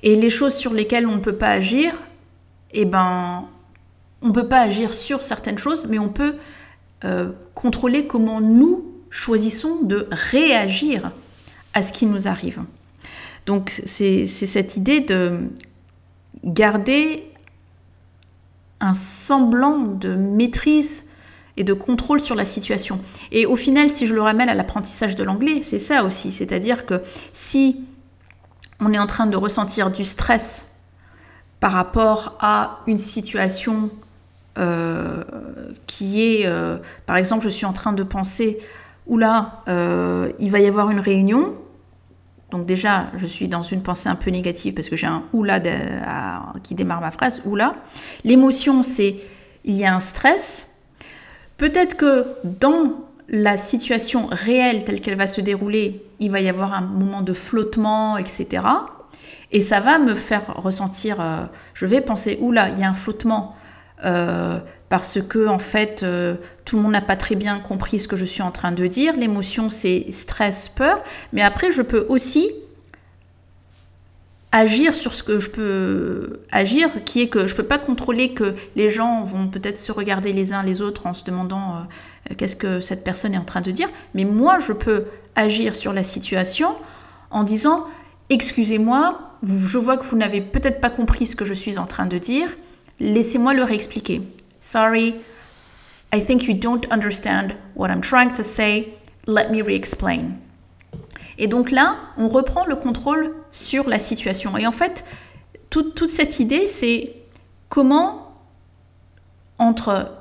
Et 0.04 0.14
les 0.14 0.30
choses 0.30 0.54
sur 0.54 0.72
lesquelles 0.72 1.06
on 1.06 1.16
ne 1.16 1.20
peut 1.20 1.34
pas 1.34 1.48
agir, 1.48 1.92
eh 2.72 2.84
ben, 2.84 3.46
on 4.22 4.28
ne 4.28 4.32
peut 4.32 4.46
pas 4.46 4.60
agir 4.60 4.94
sur 4.94 5.24
certaines 5.24 5.58
choses, 5.58 5.86
mais 5.88 5.98
on 5.98 6.08
peut 6.08 6.36
euh, 7.04 7.32
contrôler 7.54 8.06
comment 8.06 8.40
nous 8.40 8.84
choisissons 9.10 9.82
de 9.82 10.06
réagir 10.12 11.10
à 11.74 11.82
ce 11.82 11.92
qui 11.92 12.06
nous 12.06 12.28
arrive. 12.28 12.62
Donc 13.46 13.80
c'est 13.86 14.26
cette 14.26 14.76
idée 14.76 15.00
de 15.00 15.48
garder 16.44 17.22
un 18.80 18.94
semblant 18.94 19.78
de 19.78 20.14
maîtrise 20.14 21.04
et 21.56 21.64
de 21.64 21.72
contrôle 21.72 22.20
sur 22.20 22.34
la 22.34 22.44
situation. 22.44 23.00
Et 23.32 23.46
au 23.46 23.56
final, 23.56 23.88
si 23.88 24.06
je 24.06 24.14
le 24.14 24.20
ramène 24.20 24.48
à 24.48 24.54
l'apprentissage 24.54 25.16
de 25.16 25.24
l'anglais, 25.24 25.60
c'est 25.62 25.78
ça 25.78 26.04
aussi. 26.04 26.32
C'est-à-dire 26.32 26.84
que 26.84 27.02
si 27.32 27.84
on 28.80 28.92
est 28.92 28.98
en 28.98 29.06
train 29.06 29.26
de 29.26 29.36
ressentir 29.36 29.90
du 29.90 30.04
stress 30.04 30.68
par 31.60 31.72
rapport 31.72 32.36
à 32.40 32.80
une 32.86 32.98
situation 32.98 33.90
euh, 34.58 35.24
qui 35.86 36.22
est, 36.22 36.46
euh, 36.46 36.76
par 37.06 37.16
exemple, 37.16 37.44
je 37.44 37.50
suis 37.50 37.66
en 37.66 37.72
train 37.72 37.92
de 37.92 38.02
penser, 38.02 38.58
oula, 39.06 39.62
euh, 39.68 40.32
il 40.38 40.50
va 40.50 40.60
y 40.60 40.66
avoir 40.66 40.90
une 40.90 41.00
réunion. 41.00 41.56
Donc 42.50 42.66
déjà, 42.66 43.10
je 43.16 43.26
suis 43.26 43.48
dans 43.48 43.62
une 43.62 43.82
pensée 43.82 44.08
un 44.08 44.14
peu 44.14 44.30
négative 44.30 44.74
parce 44.74 44.88
que 44.88 44.96
j'ai 44.96 45.06
un 45.06 45.24
oula 45.32 45.60
qui 46.62 46.74
démarre 46.74 47.00
ma 47.00 47.10
phrase, 47.10 47.42
oula. 47.44 47.74
L'émotion, 48.24 48.82
c'est 48.82 49.16
il 49.64 49.74
y 49.74 49.84
a 49.84 49.92
un 49.92 50.00
stress, 50.00 50.68
Peut-être 51.56 51.96
que 51.96 52.26
dans 52.44 52.92
la 53.28 53.56
situation 53.56 54.28
réelle 54.30 54.84
telle 54.84 55.00
qu'elle 55.00 55.16
va 55.16 55.26
se 55.26 55.40
dérouler, 55.40 56.02
il 56.20 56.30
va 56.30 56.40
y 56.40 56.48
avoir 56.48 56.74
un 56.74 56.82
moment 56.82 57.22
de 57.22 57.32
flottement, 57.32 58.18
etc. 58.18 58.62
Et 59.52 59.60
ça 59.60 59.80
va 59.80 59.98
me 59.98 60.14
faire 60.14 60.54
ressentir, 60.56 61.20
euh, 61.20 61.44
je 61.74 61.86
vais 61.86 62.00
penser, 62.00 62.36
oula, 62.40 62.68
il 62.70 62.78
y 62.78 62.84
a 62.84 62.88
un 62.88 62.94
flottement, 62.94 63.56
euh, 64.04 64.58
parce 64.88 65.20
que 65.20 65.48
en 65.48 65.58
fait, 65.58 66.02
euh, 66.02 66.36
tout 66.64 66.76
le 66.76 66.82
monde 66.82 66.92
n'a 66.92 67.00
pas 67.00 67.16
très 67.16 67.34
bien 67.34 67.58
compris 67.58 67.98
ce 67.98 68.08
que 68.08 68.16
je 68.16 68.24
suis 68.24 68.42
en 68.42 68.50
train 68.50 68.72
de 68.72 68.86
dire. 68.86 69.16
L'émotion, 69.16 69.70
c'est 69.70 70.06
stress, 70.10 70.68
peur. 70.68 71.02
Mais 71.32 71.42
après, 71.42 71.72
je 71.72 71.82
peux 71.82 72.06
aussi 72.08 72.50
agir 74.52 74.94
sur 74.94 75.12
ce 75.12 75.22
que 75.22 75.40
je 75.40 75.50
peux 75.50 76.40
agir, 76.50 76.88
qui 77.04 77.22
est 77.22 77.28
que 77.28 77.46
je 77.46 77.52
ne 77.52 77.56
peux 77.56 77.64
pas 77.64 77.78
contrôler 77.78 78.32
que 78.32 78.54
les 78.74 78.90
gens 78.90 79.24
vont 79.24 79.48
peut-être 79.48 79.76
se 79.76 79.92
regarder 79.92 80.32
les 80.32 80.52
uns 80.52 80.62
les 80.62 80.80
autres 80.80 81.06
en 81.06 81.14
se 81.14 81.24
demandant 81.24 81.76
euh, 82.30 82.34
qu'est-ce 82.36 82.56
que 82.56 82.80
cette 82.80 83.04
personne 83.04 83.34
est 83.34 83.38
en 83.38 83.44
train 83.44 83.60
de 83.60 83.70
dire, 83.70 83.88
mais 84.14 84.24
moi 84.24 84.58
je 84.60 84.72
peux 84.72 85.04
agir 85.34 85.74
sur 85.74 85.92
la 85.92 86.02
situation 86.02 86.74
en 87.30 87.42
disant 87.42 87.86
excusez-moi, 88.30 89.18
je 89.42 89.78
vois 89.78 89.96
que 89.96 90.04
vous 90.04 90.16
n'avez 90.16 90.40
peut-être 90.40 90.80
pas 90.80 90.90
compris 90.90 91.26
ce 91.26 91.36
que 91.36 91.44
je 91.44 91.54
suis 91.54 91.78
en 91.78 91.86
train 91.86 92.06
de 92.06 92.18
dire, 92.18 92.48
laissez-moi 93.00 93.54
le 93.54 93.62
réexpliquer. 93.62 94.22
Sorry, 94.60 95.14
I 96.14 96.20
think 96.20 96.44
you 96.44 96.54
don't 96.54 96.86
understand 96.90 97.56
what 97.74 97.90
I'm 97.90 98.00
trying 98.00 98.32
to 98.34 98.42
say, 98.42 98.94
let 99.26 99.50
me 99.50 99.62
re-explain. 99.62 100.38
Et 101.38 101.48
donc 101.48 101.70
là, 101.70 101.96
on 102.16 102.28
reprend 102.28 102.64
le 102.66 102.76
contrôle 102.76 103.34
sur 103.52 103.88
la 103.88 103.98
situation. 103.98 104.56
Et 104.56 104.66
en 104.66 104.72
fait, 104.72 105.04
toute, 105.70 106.08
cette 106.08 106.40
idée, 106.40 106.66
c'est 106.66 107.14
comment, 107.68 108.32
entre 109.58 110.12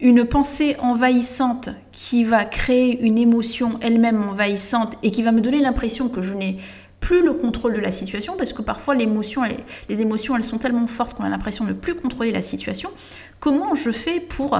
une 0.00 0.24
pensée 0.24 0.76
envahissante 0.80 1.70
qui 1.92 2.24
va 2.24 2.44
créer 2.44 3.00
une 3.00 3.18
émotion 3.18 3.78
elle-même 3.80 4.28
envahissante 4.28 4.94
et 5.02 5.10
qui 5.10 5.22
va 5.22 5.32
me 5.32 5.40
donner 5.40 5.60
l'impression 5.60 6.08
que 6.08 6.22
je 6.22 6.34
n'ai 6.34 6.58
plus 7.00 7.24
le 7.24 7.32
contrôle 7.32 7.74
de 7.74 7.80
la 7.80 7.92
situation, 7.92 8.36
parce 8.36 8.52
que 8.52 8.62
parfois 8.62 8.94
les 8.94 9.04
émotions, 9.04 9.44
elles 10.36 10.44
sont 10.44 10.58
tellement 10.58 10.86
fortes 10.86 11.16
qu'on 11.16 11.24
a 11.24 11.28
l'impression 11.28 11.64
de 11.64 11.70
ne 11.70 11.74
plus 11.74 11.94
contrôler 11.94 12.32
la 12.32 12.42
situation. 12.42 12.90
Comment 13.40 13.74
je 13.74 13.90
fais 13.90 14.20
pour 14.20 14.58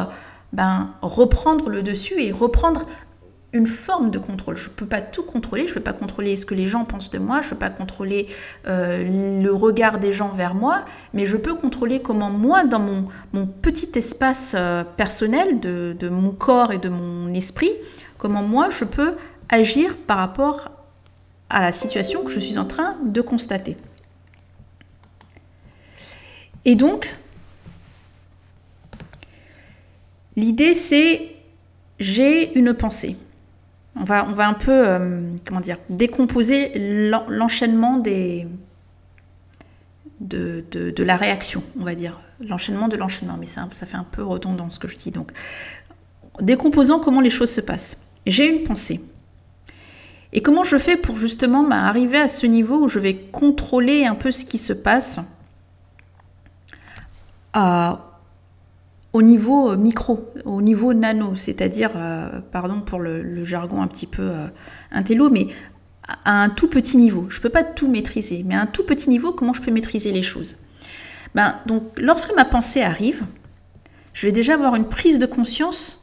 ben, 0.52 0.90
reprendre 1.02 1.68
le 1.68 1.82
dessus 1.82 2.22
et 2.22 2.32
reprendre 2.32 2.86
une 3.52 3.66
forme 3.66 4.10
de 4.10 4.18
contrôle? 4.18 4.56
Je 4.56 4.68
ne 4.68 4.74
peux 4.74 4.86
pas 4.86 5.00
tout 5.00 5.24
contrôler, 5.24 5.66
je 5.66 5.72
ne 5.72 5.74
peux 5.74 5.82
pas 5.82 5.92
contrôler 5.92 6.36
ce 6.36 6.46
que 6.46 6.54
les 6.54 6.68
gens 6.68 6.84
pensent 6.84 7.10
de 7.10 7.18
moi, 7.18 7.40
je 7.40 7.46
ne 7.46 7.50
peux 7.50 7.58
pas 7.58 7.70
contrôler 7.70 8.28
euh, 8.66 9.42
le 9.42 9.52
regard 9.52 9.98
des 9.98 10.12
gens 10.12 10.28
vers 10.28 10.54
moi, 10.54 10.84
mais 11.14 11.26
je 11.26 11.36
peux 11.36 11.54
contrôler 11.54 12.00
comment 12.00 12.30
moi, 12.30 12.64
dans 12.64 12.80
mon, 12.80 13.06
mon 13.32 13.46
petit 13.46 13.90
espace 13.96 14.54
euh, 14.56 14.84
personnel 14.84 15.60
de, 15.60 15.96
de, 15.98 16.08
mon 16.08 16.30
corps 16.30 16.72
et 16.72 16.78
de 16.78 16.88
mon 16.88 17.34
esprit, 17.34 17.72
comment 18.16 18.42
moi 18.42 18.68
je 18.70 18.84
peux 18.84 19.16
agir 19.50 19.96
par 19.96 20.18
rapport 20.18 20.70
à 21.50 21.60
la 21.60 21.72
situation 21.72 22.22
que 22.24 22.30
je 22.30 22.40
suis 22.40 22.58
en 22.58 22.64
train 22.64 22.96
de 23.04 23.20
constater. 23.20 23.76
Et 26.64 26.74
donc, 26.74 27.14
l'idée 30.36 30.74
c'est 30.74 31.38
j'ai 31.98 32.56
une 32.56 32.74
pensée. 32.74 33.16
On 33.96 34.04
va, 34.04 34.24
un 34.24 34.54
peu, 34.54 34.70
euh, 34.70 35.20
comment 35.44 35.60
dire, 35.60 35.78
décomposer 35.88 36.72
l'enchaînement 37.08 37.96
de, 37.96 38.46
la 41.02 41.16
réaction, 41.16 41.64
on 41.78 41.84
va 41.84 41.96
dire. 41.96 42.20
L'enchaînement 42.40 42.86
de 42.86 42.96
l'enchaînement, 42.96 43.36
mais 43.36 43.46
ça, 43.46 43.66
ça 43.72 43.86
fait 43.86 43.96
un 43.96 44.04
peu 44.04 44.22
redondant 44.22 44.70
ce 44.70 44.78
que 44.78 44.86
je 44.86 44.96
dis. 44.96 45.10
Donc, 45.10 45.32
décomposant 46.40 47.00
comment 47.00 47.20
les 47.20 47.30
choses 47.30 47.50
se 47.50 47.60
passent. 47.60 47.96
J'ai 48.24 48.48
une 48.48 48.62
pensée. 48.62 49.00
Et 50.32 50.42
comment 50.42 50.64
je 50.64 50.76
fais 50.76 50.96
pour 50.96 51.16
justement 51.16 51.62
bah, 51.62 51.84
arriver 51.84 52.18
à 52.18 52.28
ce 52.28 52.46
niveau 52.46 52.84
où 52.84 52.88
je 52.88 52.98
vais 52.98 53.16
contrôler 53.16 54.04
un 54.04 54.14
peu 54.14 54.30
ce 54.30 54.44
qui 54.44 54.58
se 54.58 54.72
passe 54.72 55.20
à, 57.54 58.08
au 59.12 59.22
niveau 59.22 59.70
euh, 59.70 59.76
micro, 59.76 60.30
au 60.44 60.60
niveau 60.60 60.92
nano, 60.92 61.34
c'est-à-dire, 61.34 61.92
euh, 61.96 62.40
pardon 62.52 62.80
pour 62.80 63.00
le, 63.00 63.44
jargon 63.44 63.80
un 63.80 63.86
petit 63.86 64.06
peu 64.06 64.22
euh, 64.22 64.46
intello, 64.92 65.30
mais 65.30 65.48
à 66.24 66.42
un 66.42 66.50
tout 66.50 66.68
petit 66.68 66.96
niveau. 66.96 67.26
Je 67.30 67.38
ne 67.38 67.42
peux 67.42 67.48
pas 67.48 67.64
tout 67.64 67.88
maîtriser, 67.88 68.42
mais 68.46 68.54
à 68.54 68.60
un 68.60 68.66
tout 68.66 68.84
petit 68.84 69.08
niveau, 69.10 69.32
comment 69.32 69.52
je 69.52 69.62
peux 69.62 69.70
maîtriser 69.70 70.12
les 70.12 70.22
choses? 70.22 70.56
Ben, 71.34 71.56
Donc, 71.66 71.82
lorsque 71.96 72.34
ma 72.34 72.44
pensée 72.44 72.82
arrive, 72.82 73.24
je 74.12 74.26
vais 74.26 74.32
déjà 74.32 74.54
avoir 74.54 74.74
une 74.74 74.88
prise 74.88 75.18
de 75.18 75.26
conscience 75.26 75.97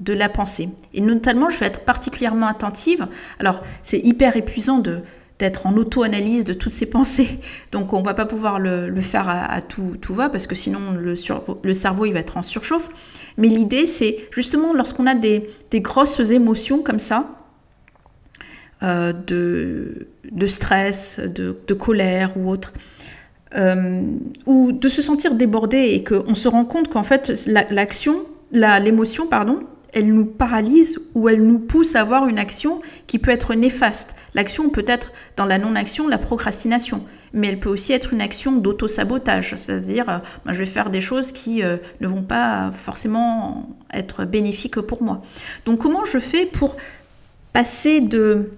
de 0.00 0.12
la 0.12 0.28
pensée. 0.28 0.68
Et 0.94 1.00
notamment, 1.00 1.50
je 1.50 1.58
vais 1.58 1.66
être 1.66 1.80
particulièrement 1.80 2.46
attentive. 2.46 3.06
Alors, 3.38 3.62
c'est 3.82 3.98
hyper 3.98 4.36
épuisant 4.36 4.78
de 4.78 5.00
d'être 5.38 5.66
en 5.66 5.76
auto-analyse 5.76 6.44
de 6.44 6.52
toutes 6.52 6.72
ses 6.72 6.86
pensées. 6.86 7.38
Donc 7.72 7.92
on 7.92 8.02
va 8.02 8.14
pas 8.14 8.26
pouvoir 8.26 8.58
le, 8.58 8.92
faire 9.00 9.28
à, 9.28 9.60
tout, 9.62 9.96
tout, 10.00 10.14
va 10.14 10.28
parce 10.28 10.46
que 10.46 10.54
sinon 10.54 10.92
le, 10.98 11.14
le, 11.62 11.74
cerveau 11.74 12.06
il 12.06 12.12
va 12.12 12.20
être 12.20 12.36
en 12.36 12.42
surchauffe. 12.42 12.88
Mais 13.36 13.48
l'idée 13.48 13.86
c'est 13.86 14.28
justement 14.32 14.72
lorsqu'on 14.72 15.06
a 15.06 15.14
des, 15.14 15.48
grosses 15.74 16.18
émotions 16.18 16.82
comme 16.82 16.98
ça, 16.98 17.30
euh, 18.82 19.12
de, 19.12 20.08
de, 20.30 20.46
stress, 20.46 21.20
de, 21.20 21.74
colère 21.74 22.36
ou 22.36 22.50
autre, 22.50 22.72
euh, 23.56 24.02
ou 24.46 24.72
de 24.72 24.88
se 24.88 25.02
sentir 25.02 25.34
débordé 25.34 25.78
et 25.78 26.04
qu'on 26.04 26.34
se 26.34 26.48
rend 26.48 26.64
compte 26.64 26.88
qu'en 26.88 27.04
fait 27.04 27.48
l'action, 27.70 28.24
l'émotion, 28.52 29.26
pardon, 29.26 29.60
elle 29.92 30.12
nous 30.12 30.26
paralyse 30.26 31.00
ou 31.14 31.28
elle 31.28 31.42
nous 31.42 31.58
pousse 31.58 31.94
à 31.94 32.00
avoir 32.00 32.26
une 32.26 32.38
action 32.38 32.80
qui 33.06 33.18
peut 33.18 33.30
être 33.30 33.54
néfaste. 33.54 34.14
L'action 34.34 34.68
peut 34.68 34.84
être 34.86 35.12
dans 35.36 35.46
la 35.46 35.58
non-action 35.58 36.08
la 36.08 36.18
procrastination, 36.18 37.04
mais 37.32 37.48
elle 37.48 37.58
peut 37.58 37.70
aussi 37.70 37.92
être 37.92 38.12
une 38.12 38.20
action 38.20 38.56
d'auto-sabotage, 38.56 39.54
c'est-à-dire 39.56 40.08
euh, 40.08 40.18
je 40.52 40.58
vais 40.58 40.66
faire 40.66 40.90
des 40.90 41.00
choses 41.00 41.32
qui 41.32 41.62
euh, 41.62 41.76
ne 42.00 42.08
vont 42.08 42.22
pas 42.22 42.70
forcément 42.72 43.76
être 43.92 44.24
bénéfiques 44.24 44.80
pour 44.80 45.02
moi. 45.02 45.22
Donc 45.64 45.80
comment 45.80 46.04
je 46.04 46.18
fais 46.18 46.44
pour 46.44 46.76
passer 47.52 48.00
de 48.00 48.50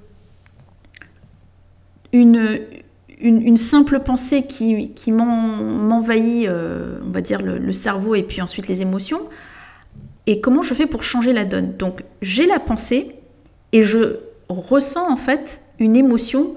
une, 2.12 3.56
simple 3.56 4.00
pensée 4.00 4.42
qui, 4.42 4.90
qui 4.94 5.12
m'envahit, 5.12 6.48
euh, 6.48 6.98
on 7.06 7.10
va 7.10 7.20
dire, 7.20 7.40
le 7.40 7.72
cerveau 7.72 8.16
et 8.16 8.24
puis 8.24 8.42
ensuite 8.42 8.66
les 8.66 8.80
émotions, 8.82 9.20
et 10.26 10.40
comment 10.40 10.62
je 10.62 10.74
fais 10.74 10.86
pour 10.86 11.02
changer 11.02 11.32
la 11.32 11.44
donne. 11.44 11.76
Donc 11.76 12.02
j'ai 12.22 12.46
la 12.46 12.60
pensée 12.60 13.14
et 13.72 13.82
je 13.82 14.18
ressens 14.48 15.10
en 15.10 15.16
fait 15.16 15.62
une 15.78 15.96
émotion 15.96 16.54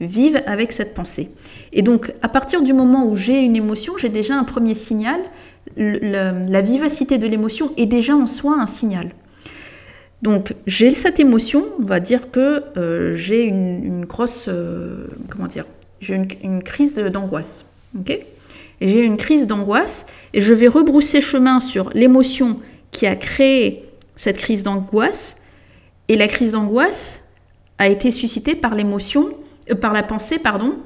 vive 0.00 0.42
avec 0.46 0.72
cette 0.72 0.94
pensée. 0.94 1.30
Et 1.72 1.82
donc 1.82 2.12
à 2.22 2.28
partir 2.28 2.62
du 2.62 2.72
moment 2.72 3.06
où 3.06 3.16
j'ai 3.16 3.40
une 3.40 3.56
émotion, 3.56 3.94
j'ai 3.96 4.08
déjà 4.08 4.34
un 4.36 4.44
premier 4.44 4.74
signal. 4.74 5.20
la 5.76 6.60
vivacité 6.60 7.18
de 7.18 7.26
l'émotion 7.26 7.72
est 7.76 7.86
déjà 7.86 8.14
en 8.14 8.26
soi 8.26 8.56
un 8.60 8.66
signal. 8.66 9.10
Donc 10.22 10.54
j'ai 10.66 10.90
cette 10.90 11.20
émotion, 11.20 11.66
on 11.78 11.84
va 11.84 12.00
dire 12.00 12.30
que 12.30 12.64
euh, 12.76 13.14
j'ai 13.14 13.44
une, 13.44 14.04
grosse, 14.06 14.46
euh, 14.48 15.06
comment 15.28 15.46
dire, 15.46 15.66
j'ai 16.00 16.14
une, 16.42 16.62
crise 16.62 16.96
d'angoisse. 16.96 17.66
ok? 17.98 18.18
J'ai 18.80 19.02
une 19.02 19.16
crise 19.16 19.46
d'angoisse 19.46 20.04
et 20.34 20.40
je 20.40 20.52
vais 20.52 20.68
rebrousser 20.68 21.20
chemin 21.20 21.60
sur 21.60 21.90
l'émotion 21.94 22.58
qui 22.90 23.06
a 23.06 23.16
créé 23.16 23.88
cette 24.16 24.38
crise 24.38 24.62
d'angoisse. 24.62 25.36
Et 26.08 26.16
la 26.16 26.28
crise 26.28 26.52
d'angoisse 26.52 27.22
a 27.78 27.88
été 27.88 28.10
suscitée 28.10 28.54
par 28.54 28.74
l'émotion, 28.74 29.28
euh, 29.70 29.74
par 29.74 29.92
la 29.92 30.02
pensée, 30.02 30.38
pardon. 30.38 30.76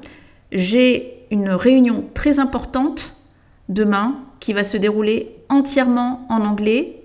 J'ai 0.51 1.25
une 1.31 1.49
réunion 1.49 2.05
très 2.13 2.39
importante 2.39 3.15
demain 3.69 4.19
qui 4.39 4.53
va 4.53 4.63
se 4.63 4.77
dérouler 4.77 5.35
entièrement 5.49 6.25
en 6.29 6.43
anglais 6.43 7.01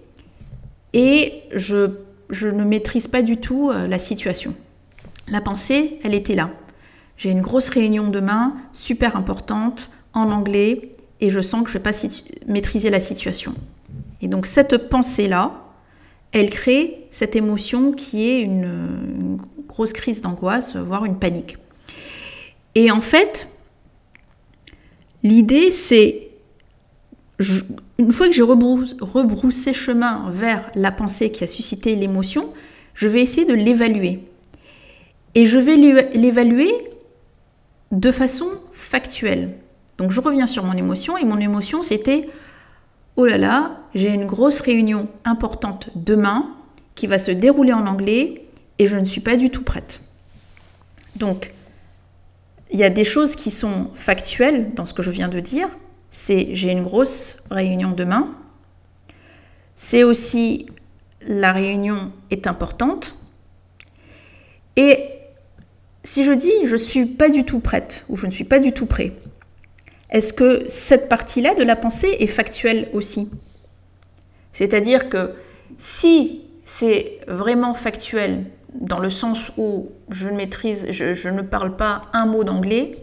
et 0.93 1.43
je, 1.55 1.91
je 2.31 2.49
ne 2.49 2.65
maîtrise 2.65 3.07
pas 3.07 3.23
du 3.23 3.37
tout 3.37 3.71
euh, 3.71 3.87
la 3.87 3.99
situation. 3.99 4.55
La 5.29 5.41
pensée, 5.41 6.01
elle 6.03 6.15
était 6.15 6.35
là. 6.35 6.51
J'ai 7.17 7.31
une 7.31 7.41
grosse 7.41 7.69
réunion 7.69 8.09
demain, 8.09 8.55
super 8.73 9.17
importante, 9.17 9.91
en 10.13 10.31
anglais, 10.31 10.93
et 11.21 11.31
je 11.31 11.41
sens 11.41 11.65
que 11.65 11.71
je 11.71 11.79
ne 11.79 11.83
vais 11.83 11.91
pas 11.91 12.09
maîtriser 12.47 12.91
la 12.91 13.01
situation. 13.01 13.55
Et 14.27 14.29
donc 14.29 14.47
cette 14.47 14.89
pensée-là, 14.89 15.53
elle 16.33 16.51
crée 16.51 17.07
cette 17.13 17.37
émotion 17.37 17.93
qui 17.93 18.29
est 18.29 18.41
une, 18.41 19.39
grosse 19.69 19.93
crise 19.93 20.21
d'angoisse, 20.21 20.75
voire 20.75 21.05
une 21.05 21.17
panique. 21.17 21.59
Et 22.75 22.91
en 22.91 23.01
fait, 23.01 23.47
l'idée 25.23 25.71
c'est, 25.71 26.27
une 27.39 28.13
fois 28.13 28.27
que 28.27 28.33
j'ai 28.33 28.43
rebroussé 28.43 29.73
chemin 29.73 30.29
vers 30.31 30.73
la 30.75 30.91
pensée 30.91 31.31
qui 31.31 31.45
a 31.45 31.47
suscité 31.47 31.95
l'émotion, 31.95 32.53
je 32.95 33.07
vais 33.07 33.23
essayer 33.23 33.47
de 33.47 33.55
l'évaluer. 33.55 34.25
Et 35.37 35.47
je 35.47 35.59
vais 35.59 35.77
l'évaluer 35.77 36.75
de 37.93 38.11
façon 38.11 38.49
factuelle. 38.73 39.53
Donc 39.99 40.11
je 40.11 40.21
reviens 40.21 40.49
sur 40.49 40.65
mon 40.65 40.73
émotion 40.73 41.17
et 41.17 41.25
mon 41.25 41.39
émotion 41.39 41.85
c'était 41.85 42.29
oh 43.17 43.25
là 43.25 43.39
là, 43.39 43.81
j'ai 43.95 44.13
une 44.13 44.27
grosse 44.27 44.61
réunion 44.61 45.09
importante 45.25 45.89
demain 45.95 46.55
qui 46.95 47.07
va 47.07 47.19
se 47.19 47.31
dérouler 47.31 47.73
en 47.73 47.87
anglais 47.87 48.43
et 48.79 48.87
je 48.87 48.97
ne 48.97 49.05
suis 49.05 49.21
pas 49.21 49.37
du 49.37 49.51
tout 49.51 49.63
prête. 49.63 50.01
Donc, 51.17 51.53
il 52.71 52.79
y 52.79 52.85
a 52.85 52.91
des 52.91 53.05
choses 53.05 53.37
qui 53.37 53.51
sont 53.51 53.91
factuelles 53.95 54.75
dans 54.75 54.85
ce 54.85 54.93
que 54.93 55.03
je 55.03 55.11
viens 55.11 55.29
de 55.29 55.41
dire. 55.41 55.69
C'est 56.11 56.55
j'ai 56.55 56.71
une 56.71 56.83
grosse 56.83 57.37
réunion 57.51 57.93
demain. 57.93 58.35
C'est 59.77 60.03
aussi 60.03 60.67
la 61.21 61.53
réunion 61.53 62.13
est 62.31 62.47
importante. 62.47 63.17
Et 64.77 65.11
si 66.05 66.25
je 66.25 66.33
dis 66.33 66.53
je 66.65 66.73
ne 66.73 66.77
suis 66.77 67.07
pas 67.07 67.29
du 67.29 67.45
tout 67.45 67.61
prête 67.61 68.05
ou 68.09 68.17
je 68.17 68.27
ne 68.27 68.31
suis 68.31 68.45
pas 68.45 68.59
du 68.59 68.73
tout 68.73 68.87
prêt, 68.87 69.13
est-ce 70.11 70.33
que 70.33 70.65
cette 70.69 71.09
partie-là 71.09 71.55
de 71.55 71.63
la 71.63 71.77
pensée 71.77 72.17
est 72.21 72.27
factuelle 72.27 72.89
aussi? 72.93 73.31
C'est-à-dire 74.53 75.09
que 75.09 75.33
si 75.79 76.43
c'est 76.65 77.21
vraiment 77.29 77.75
factuel 77.75 78.45
dans 78.75 78.99
le 78.99 79.11
sens 79.11 79.53
où 79.57 79.91
je 80.11 80.29
ne 80.29 80.37
maîtrise, 80.37 80.87
je, 80.91 81.29
ne 81.29 81.43
parle 81.43 81.77
pas 81.77 82.03
un 82.13 82.27
mot 82.27 82.45
d'anglais, 82.45 82.97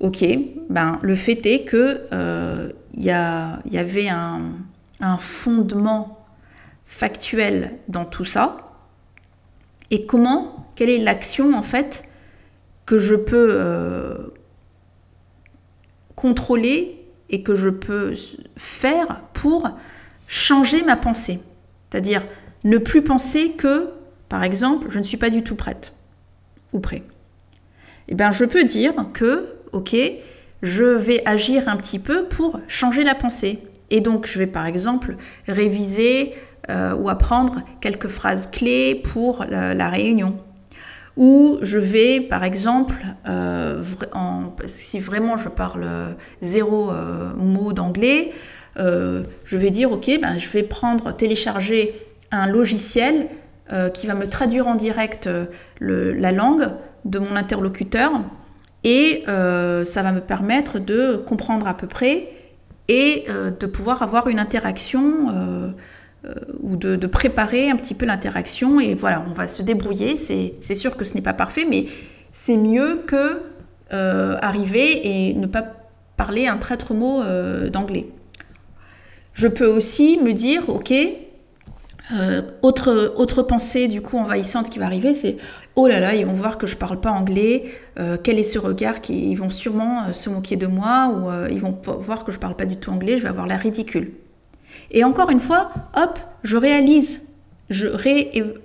ok, 0.00 0.24
ben 0.68 0.98
le 1.02 1.16
fait 1.16 1.44
est 1.46 1.64
que 1.64 2.02
euh, 2.12 2.70
il 2.94 3.04
y, 3.04 3.10
avait 3.10 4.08
un, 4.08 5.18
fondement 5.18 6.26
factuel 6.86 7.74
dans 7.88 8.04
tout 8.04 8.24
ça. 8.24 8.56
Et 9.90 10.04
comment, 10.06 10.66
quelle 10.74 10.90
est 10.90 10.98
l'action 10.98 11.54
en 11.54 11.62
fait 11.62 12.04
que 12.86 12.98
je 12.98 13.14
peux 13.14 13.48
euh, 13.50 14.16
contrôler 16.18 17.00
et 17.30 17.44
que 17.44 17.54
je 17.54 17.68
peux 17.68 18.12
faire 18.56 19.20
pour 19.34 19.70
changer 20.26 20.82
ma 20.82 20.96
pensée. 20.96 21.38
C'est-à-dire 21.88 22.26
ne 22.64 22.76
plus 22.76 23.02
penser 23.02 23.52
que, 23.52 23.90
par 24.28 24.42
exemple, 24.42 24.88
je 24.90 24.98
ne 24.98 25.04
suis 25.04 25.16
pas 25.16 25.30
du 25.30 25.44
tout 25.44 25.54
prête 25.54 25.92
ou 26.72 26.80
prêt. 26.80 27.04
Eh 28.08 28.16
bien, 28.16 28.32
je 28.32 28.44
peux 28.44 28.64
dire 28.64 28.94
que, 29.14 29.46
ok, 29.70 29.96
je 30.62 30.82
vais 30.82 31.22
agir 31.24 31.68
un 31.68 31.76
petit 31.76 32.00
peu 32.00 32.24
pour 32.24 32.58
changer 32.66 33.04
la 33.04 33.14
pensée. 33.14 33.60
Et 33.90 34.00
donc, 34.00 34.26
je 34.26 34.40
vais 34.40 34.48
par 34.48 34.66
exemple 34.66 35.14
réviser 35.46 36.34
ou 36.68 37.08
apprendre 37.08 37.62
quelques 37.80 38.08
phrases 38.08 38.50
clés 38.50 38.96
pour 38.96 39.44
la, 39.48 39.88
réunion. 39.88 40.36
Ou 41.18 41.58
je 41.60 41.78
vais, 41.78 42.20
par 42.20 42.44
exemple, 42.44 42.94
si 44.66 45.00
vraiment 45.00 45.36
je 45.36 45.48
parle 45.48 45.84
zéro 46.42 46.92
mot 47.36 47.72
d'anglais, 47.72 48.30
je 48.76 49.56
vais 49.56 49.70
dire, 49.70 49.90
ok, 49.90 50.08
ben, 50.22 50.38
je 50.38 50.48
vais 50.48 50.62
prendre, 50.62 51.10
télécharger 51.10 51.94
un 52.30 52.46
logiciel 52.46 53.26
qui 53.94 54.06
va 54.06 54.14
me 54.14 54.28
traduire 54.28 54.68
en 54.68 54.76
direct 54.76 55.28
la 55.80 56.30
langue 56.30 56.70
de 57.04 57.18
mon 57.18 57.34
interlocuteur 57.34 58.12
et 58.84 59.24
euh, 59.28 59.84
ça 59.84 60.02
va 60.02 60.12
me 60.12 60.20
permettre 60.20 60.78
de 60.78 61.16
comprendre 61.16 61.66
à 61.66 61.74
peu 61.74 61.86
près 61.86 62.28
et 62.88 63.24
euh, 63.28 63.50
de 63.50 63.66
pouvoir 63.66 64.02
avoir 64.02 64.28
une 64.28 64.38
interaction 64.38 65.74
euh, 66.24 66.34
ou 66.62 66.76
de, 66.76 66.96
préparer 67.06 67.70
un 67.70 67.76
petit 67.76 67.94
peu 67.94 68.06
l'interaction. 68.06 68.80
Et 68.80 68.94
voilà, 68.94 69.24
on 69.28 69.32
va 69.32 69.48
se 69.48 69.62
débrouiller. 69.62 70.16
C'est 70.16 70.74
sûr 70.74 70.96
que 70.96 71.04
ce 71.04 71.14
n'est 71.14 71.22
pas 71.22 71.34
parfait, 71.34 71.66
mais 71.68 71.86
c'est 72.32 72.56
mieux 72.56 73.02
que 73.06 73.42
arriver 73.90 75.28
et 75.28 75.32
ne 75.32 75.46
pas 75.46 75.64
parler 76.18 76.46
un 76.46 76.58
traître 76.58 76.92
mot 76.92 77.22
d'anglais. 77.70 78.06
Je 79.32 79.48
peux 79.48 79.66
aussi 79.66 80.18
me 80.22 80.34
dire, 80.34 80.68
ok, 80.68 80.92
autre, 82.60 83.14
autre 83.16 83.42
pensée 83.42 83.88
du 83.88 84.02
coup 84.02 84.18
envahissante 84.18 84.68
qui 84.68 84.78
va 84.78 84.84
arriver, 84.84 85.14
c'est 85.14 85.38
oh 85.78 85.86
là 85.86 86.00
là, 86.00 86.14
ils 86.14 86.26
vont 86.26 86.32
voir 86.32 86.58
que 86.58 86.66
je 86.66 86.76
parle 86.76 87.00
pas 87.00 87.12
anglais, 87.12 87.64
euh, 88.00 88.16
quel 88.22 88.38
est 88.38 88.42
ce 88.42 88.58
regard 88.58 89.00
qui, 89.00 89.30
Ils 89.30 89.36
vont 89.36 89.48
sûrement 89.48 90.06
euh, 90.08 90.12
se 90.12 90.28
moquer 90.28 90.56
de 90.56 90.66
moi 90.66 91.08
ou 91.14 91.30
euh, 91.30 91.48
ils 91.52 91.60
vont 91.60 91.78
voir 92.00 92.24
que 92.24 92.32
je 92.32 92.38
parle 92.40 92.56
pas 92.56 92.66
du 92.66 92.76
tout 92.76 92.90
anglais, 92.90 93.16
je 93.16 93.22
vais 93.22 93.28
avoir 93.28 93.46
l'air 93.46 93.60
ridicule. 93.60 94.12
Et 94.90 95.04
encore 95.04 95.30
une 95.30 95.40
fois, 95.40 95.70
hop, 95.94 96.18
je 96.42 96.56
réalise, 96.56 97.22
je 97.70 97.86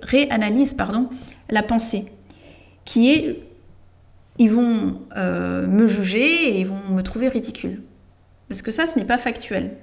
réanalyse 0.02 0.74
pardon, 0.74 1.08
la 1.50 1.62
pensée, 1.62 2.06
qui 2.84 3.12
est 3.12 3.40
ils 4.36 4.50
vont 4.50 5.00
me 5.16 5.86
juger 5.86 6.48
et 6.48 6.60
ils 6.60 6.66
vont 6.66 6.80
me 6.90 7.02
trouver 7.02 7.28
ridicule. 7.28 7.82
Parce 8.48 8.62
que 8.62 8.72
ça, 8.72 8.86
ce 8.86 8.98
n'est 8.98 9.04
pas 9.04 9.18
factuel. 9.18 9.76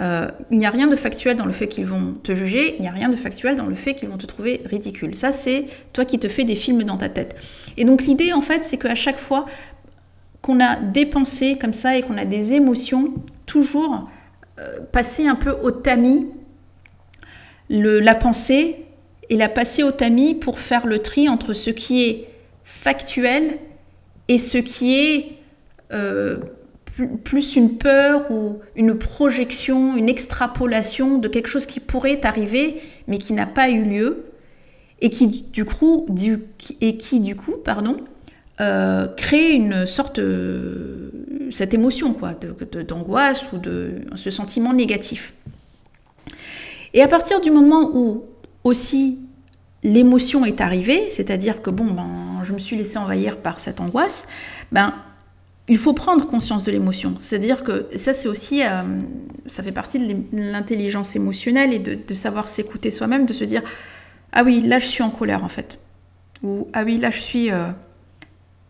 Euh, 0.00 0.28
il 0.50 0.58
n'y 0.58 0.66
a 0.66 0.70
rien 0.70 0.86
de 0.86 0.94
factuel 0.94 1.36
dans 1.36 1.46
le 1.46 1.52
fait 1.52 1.66
qu'ils 1.66 1.86
vont 1.86 2.14
te 2.22 2.32
juger, 2.32 2.76
il 2.76 2.82
n'y 2.82 2.88
a 2.88 2.92
rien 2.92 3.08
de 3.08 3.16
factuel 3.16 3.56
dans 3.56 3.66
le 3.66 3.74
fait 3.74 3.94
qu'ils 3.94 4.08
vont 4.08 4.16
te 4.16 4.26
trouver 4.26 4.62
ridicule. 4.64 5.16
Ça, 5.16 5.32
c'est 5.32 5.66
toi 5.92 6.04
qui 6.04 6.20
te 6.20 6.28
fais 6.28 6.44
des 6.44 6.54
films 6.54 6.84
dans 6.84 6.96
ta 6.96 7.08
tête. 7.08 7.34
Et 7.76 7.84
donc 7.84 8.02
l'idée, 8.02 8.32
en 8.32 8.40
fait, 8.40 8.64
c'est 8.64 8.78
qu'à 8.78 8.94
chaque 8.94 9.18
fois 9.18 9.46
qu'on 10.40 10.60
a 10.60 10.76
des 10.76 11.04
pensées 11.04 11.58
comme 11.60 11.72
ça 11.72 11.96
et 11.96 12.02
qu'on 12.02 12.16
a 12.16 12.24
des 12.24 12.52
émotions, 12.52 13.12
toujours 13.46 13.94
euh, 13.94 13.98
passer 14.92 15.26
un 15.26 15.34
peu 15.34 15.50
au 15.50 15.70
tamis 15.70 16.26
la 17.68 18.14
pensée 18.14 18.76
et 19.28 19.36
la 19.36 19.48
passer 19.48 19.82
au 19.82 19.92
tamis 19.92 20.34
pour 20.34 20.58
faire 20.58 20.86
le 20.86 21.00
tri 21.00 21.28
entre 21.28 21.52
ce 21.52 21.70
qui 21.70 22.02
est 22.02 22.28
factuel 22.64 23.58
et 24.28 24.38
ce 24.38 24.58
qui 24.58 24.94
est... 24.96 25.32
Euh, 25.92 26.38
plus 27.24 27.56
une 27.56 27.76
peur 27.76 28.30
ou 28.30 28.58
une 28.74 28.98
projection, 28.98 29.96
une 29.96 30.08
extrapolation 30.08 31.18
de 31.18 31.28
quelque 31.28 31.48
chose 31.48 31.66
qui 31.66 31.80
pourrait 31.80 32.24
arriver 32.24 32.80
mais 33.06 33.18
qui 33.18 33.32
n'a 33.32 33.46
pas 33.46 33.70
eu 33.70 33.84
lieu 33.84 34.24
et 35.00 35.10
qui 35.10 35.28
du 35.52 35.64
coup, 35.64 36.06
et 36.80 36.96
qui, 36.96 37.20
du 37.20 37.36
coup 37.36 37.54
pardon, 37.64 37.98
euh, 38.60 39.06
crée 39.16 39.52
une 39.52 39.86
sorte 39.86 40.18
de, 40.18 41.12
cette 41.50 41.74
émotion 41.74 42.12
quoi, 42.12 42.34
d'angoisse 42.86 43.52
ou 43.52 43.58
de 43.58 44.02
ce 44.14 44.30
sentiment 44.30 44.72
négatif. 44.72 45.34
Et 46.94 47.02
à 47.02 47.08
partir 47.08 47.40
du 47.40 47.50
moment 47.50 47.90
où 47.94 48.24
aussi 48.64 49.18
l'émotion 49.82 50.44
est 50.44 50.60
arrivée, 50.60 51.10
c'est-à-dire 51.10 51.62
que 51.62 51.70
bon, 51.70 51.86
ben, 51.86 52.42
je 52.42 52.52
me 52.52 52.58
suis 52.58 52.76
laissé 52.76 52.98
envahir 52.98 53.36
par 53.36 53.60
cette 53.60 53.80
angoisse, 53.80 54.26
ben, 54.72 54.94
il 55.68 55.78
faut 55.78 55.92
prendre 55.92 56.26
conscience 56.26 56.64
de 56.64 56.72
l'émotion. 56.72 57.14
C'est-à-dire 57.20 57.62
que 57.62 57.88
ça, 57.96 58.14
c'est 58.14 58.28
aussi, 58.28 58.62
euh, 58.62 58.82
ça 59.46 59.62
fait 59.62 59.72
partie 59.72 59.98
de 59.98 60.16
l'intelligence 60.32 61.14
émotionnelle 61.14 61.74
et 61.74 61.78
de, 61.78 62.14
savoir 62.14 62.48
s'écouter 62.48 62.90
soi-même, 62.90 63.26
de 63.26 63.34
se 63.34 63.44
dire, 63.44 63.62
ah 64.32 64.42
oui, 64.44 64.62
là, 64.62 64.78
je 64.78 64.86
suis 64.86 65.02
en 65.02 65.10
colère 65.10 65.44
en 65.44 65.48
fait. 65.48 65.78
Ou 66.42 66.68
ah 66.72 66.84
oui, 66.84 66.96
là, 66.96 67.10
je 67.10 67.20
suis, 67.20 67.50
euh, 67.50 67.68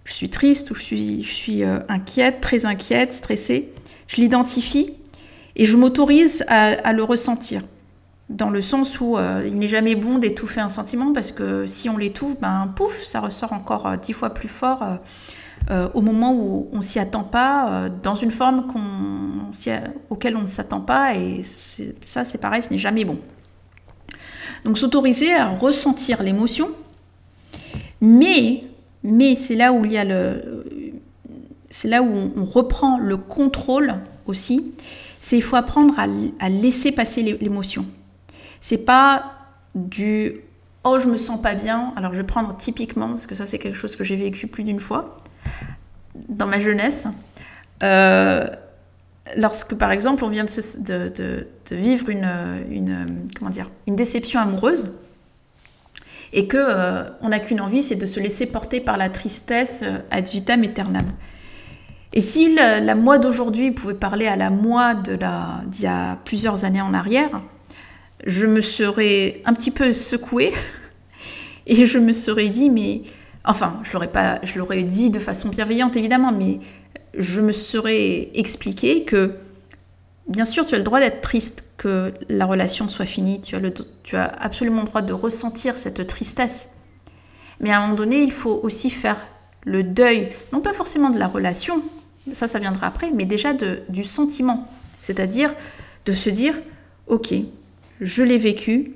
je 0.09 0.14
suis 0.14 0.31
triste 0.31 0.71
ou 0.71 0.75
je 0.75 1.23
suis, 1.23 1.62
euh, 1.62 1.79
inquiète, 1.88 2.40
très 2.40 2.64
inquiète, 2.66 3.12
stressée. 3.12 3.73
Je 4.07 4.16
l'identifie 4.16 4.94
et 5.57 5.66
je 5.66 5.77
m'autorise 5.77 6.44
à, 6.49 6.92
le 6.92 7.03
ressentir. 7.03 7.62
Dans 8.29 8.51
le 8.51 8.62
sens 8.62 9.01
où 9.01 9.16
il 9.44 9.59
n'est 9.59 9.68
jamais 9.68 9.94
bon 9.94 10.18
d'étouffer 10.18 10.61
un 10.61 10.68
sentiment 10.68 11.12
parce 11.12 11.33
que 11.33 11.66
si 11.66 11.88
on 11.88 11.97
l'étouffe, 11.97 12.38
ben 12.38 12.73
pouf, 12.75 13.03
ça 13.03 13.21
ressort 13.21 13.53
encore 13.53 13.97
dix 13.99 14.12
fois 14.12 14.31
plus 14.31 14.49
fort 14.49 14.83
euh, 15.71 15.88
au 15.92 16.01
moment 16.01 16.33
où 16.33 16.68
on 16.73 16.81
s'y 16.81 16.99
attend 16.99 17.25
pas, 17.25 17.71
euh, 17.71 17.90
dans 18.03 18.14
une 18.14 18.31
forme 18.31 18.68
auquel 20.09 20.37
on 20.37 20.42
ne 20.42 20.47
s'attend 20.47 20.81
pas, 20.81 21.14
et 21.14 21.42
ça 21.42 22.25
c'est 22.25 22.38
pareil, 22.38 22.62
ce 22.62 22.71
n'est 22.71 22.79
jamais 22.79 23.05
bon. 23.05 23.18
Donc 24.64 24.79
s'autoriser 24.79 25.35
à 25.35 25.49
ressentir 25.49 26.23
l'émotion, 26.23 26.71
mais, 28.01 28.64
mais 29.09 29.37
c'est 29.37 29.55
là 29.55 29.73
où 29.73 29.85
il 29.85 29.92
y 29.92 29.99
a 29.99 30.05
le, 30.05 30.64
c'est 31.71 31.88
là 31.88 32.03
où 32.03 32.33
on, 32.37 32.44
reprend 32.44 32.99
le 32.99 33.16
contrôle 33.16 33.97
aussi. 34.27 34.75
C'est 35.21 35.37
il 35.37 35.42
faut 35.42 35.57
apprendre 35.57 35.94
à, 35.99 36.49
laisser 36.49 36.92
passer 36.92 37.23
l'émotion. 37.40 37.87
C'est 38.61 38.85
pas 38.85 39.33
du 39.75 40.40
oh 40.85 40.99
je 40.99 41.09
me 41.09 41.16
sens 41.16 41.40
pas 41.40 41.55
bien. 41.55 41.92
Alors 41.97 42.12
je 42.12 42.18
vais 42.18 42.27
prendre 42.27 42.57
typiquement 42.57 43.09
parce 43.11 43.27
que 43.27 43.35
ça 43.35 43.47
c'est 43.47 43.59
quelque 43.59 43.77
chose 43.77 43.97
que 43.97 44.05
j'ai 44.05 44.16
vécu 44.16 44.47
plus 44.47 44.64
d'une 44.64 44.81
fois 44.81 45.16
dans 46.29 46.47
ma 46.47 46.59
jeunesse, 46.59 47.07
euh, 47.83 48.47
lorsque 49.37 49.75
par 49.75 49.90
exemple 49.90 50.25
on 50.25 50.29
vient 50.29 50.44
de, 50.44 51.47
vivre 51.71 52.09
une, 52.09 53.27
comment 53.38 53.51
dire, 53.51 53.71
une 53.87 53.97
déception 53.97 54.40
amoureuse, 54.40 54.88
et 56.32 56.46
que 56.46 56.56
euh, 56.58 57.04
on 57.20 57.30
n'a 57.30 57.38
qu'une 57.38 57.60
envie, 57.60 57.82
c'est 57.82 57.96
de 57.96 58.06
se 58.06 58.20
laisser 58.20 58.46
porter 58.46 58.80
par 58.80 58.96
la 58.96 59.08
tristesse 59.08 59.82
euh, 59.84 59.98
ad 60.10 60.28
vitam 60.28 60.62
aeternam. 60.62 61.06
Et 62.12 62.20
si 62.20 62.54
la, 62.54 62.94
moi 62.94 63.18
d'aujourd'hui 63.18 63.70
pouvait 63.70 63.94
parler 63.94 64.26
à 64.26 64.36
la 64.36 64.50
moi 64.50 64.94
d'il 64.94 65.82
y 65.82 65.86
a 65.86 66.18
plusieurs 66.24 66.64
années 66.64 66.80
en 66.80 66.94
arrière, 66.94 67.42
je 68.26 68.46
me 68.46 68.62
serais 68.62 69.42
un 69.44 69.52
petit 69.52 69.70
peu 69.70 69.92
secouée 69.92 70.52
et 71.66 71.86
je 71.86 71.98
me 71.98 72.12
serais 72.12 72.48
dit 72.48 72.70
mais 72.70 73.02
Enfin, 73.48 73.80
je 73.82 73.94
l'aurais 73.94 74.12
pas, 74.12 74.40
je 74.42 74.58
l'aurais 74.58 74.82
dit 74.82 75.08
de 75.08 75.18
façon 75.18 75.48
bienveillante 75.48 75.96
évidemment, 75.96 76.32
mais 76.32 76.58
je 77.16 77.40
me 77.40 77.52
serais 77.52 78.28
expliqué 78.34 79.04
que, 79.04 79.36
bien 80.28 80.44
sûr, 80.44 80.66
tu 80.66 80.74
as 80.74 80.78
le 80.78 80.84
droit 80.84 81.00
d'être 81.00 81.22
triste 81.22 81.64
que 81.78 82.12
la 82.28 82.44
relation 82.44 82.90
soit 82.90 83.06
finie. 83.06 83.40
Tu 83.40 84.16
as, 84.16 84.24
absolument 84.24 84.82
le 84.82 84.88
droit 84.88 85.00
de 85.00 85.14
ressentir 85.14 85.78
cette 85.78 86.06
tristesse. 86.06 86.68
Mais 87.60 87.70
à 87.70 87.78
un 87.78 87.82
moment 87.82 87.94
donné, 87.94 88.20
il 88.20 88.32
faut 88.32 88.60
aussi 88.62 88.90
faire 88.90 89.26
le 89.64 89.82
deuil, 89.82 90.28
non 90.52 90.60
pas 90.60 90.72
forcément 90.72 91.10
de 91.10 91.18
la 91.18 91.26
relation, 91.26 91.82
ça, 92.32 92.46
ça 92.46 92.58
viendra 92.58 92.86
après, 92.86 93.10
mais 93.10 93.24
déjà 93.24 93.52
de, 93.52 93.80
du 93.88 94.04
sentiment. 94.04 94.68
C'est-à-dire 95.02 95.54
de 96.04 96.12
se 96.12 96.30
dire, 96.30 96.54
ok, 97.06 97.34
je 98.00 98.22
l'ai 98.22 98.38
vécu, 98.38 98.94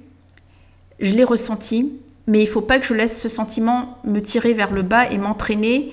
je 1.00 1.12
l'ai 1.12 1.24
ressenti, 1.24 1.92
mais 2.26 2.40
il 2.40 2.46
ne 2.46 2.50
faut 2.50 2.60
pas 2.60 2.78
que 2.78 2.86
je 2.86 2.94
laisse 2.94 3.20
ce 3.20 3.28
sentiment 3.28 3.98
me 4.04 4.20
tirer 4.20 4.54
vers 4.54 4.72
le 4.72 4.82
bas 4.82 5.10
et 5.10 5.18
m'entraîner 5.18 5.92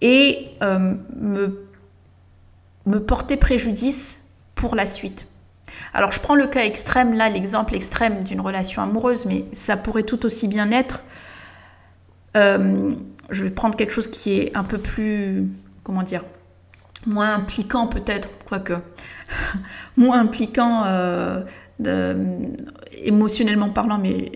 et 0.00 0.48
euh, 0.62 0.94
me 2.86 2.98
porter 3.00 3.36
préjudice 3.36 4.22
pour 4.54 4.74
la 4.74 4.86
suite. 4.86 5.26
Alors 5.94 6.12
je 6.12 6.20
prends 6.20 6.34
le 6.34 6.46
cas 6.46 6.64
extrême, 6.64 7.14
là 7.14 7.28
l'exemple 7.28 7.74
extrême 7.74 8.22
d'une 8.24 8.40
relation 8.40 8.82
amoureuse, 8.82 9.26
mais 9.26 9.44
ça 9.52 9.76
pourrait 9.76 10.02
tout 10.02 10.24
aussi 10.26 10.48
bien 10.48 10.70
être, 10.70 11.02
euh, 12.36 12.94
je 13.30 13.44
vais 13.44 13.50
prendre 13.50 13.76
quelque 13.76 13.92
chose 13.92 14.08
qui 14.08 14.38
est 14.38 14.56
un 14.56 14.64
peu 14.64 14.78
plus, 14.78 15.48
comment 15.82 16.02
dire, 16.02 16.24
moins 17.06 17.34
impliquant 17.34 17.86
peut-être, 17.86 18.28
quoique, 18.46 18.74
moins 19.96 20.20
impliquant 20.20 20.84
euh, 20.86 21.42
émotionnellement 23.04 23.70
parlant, 23.70 23.98
mais 23.98 24.32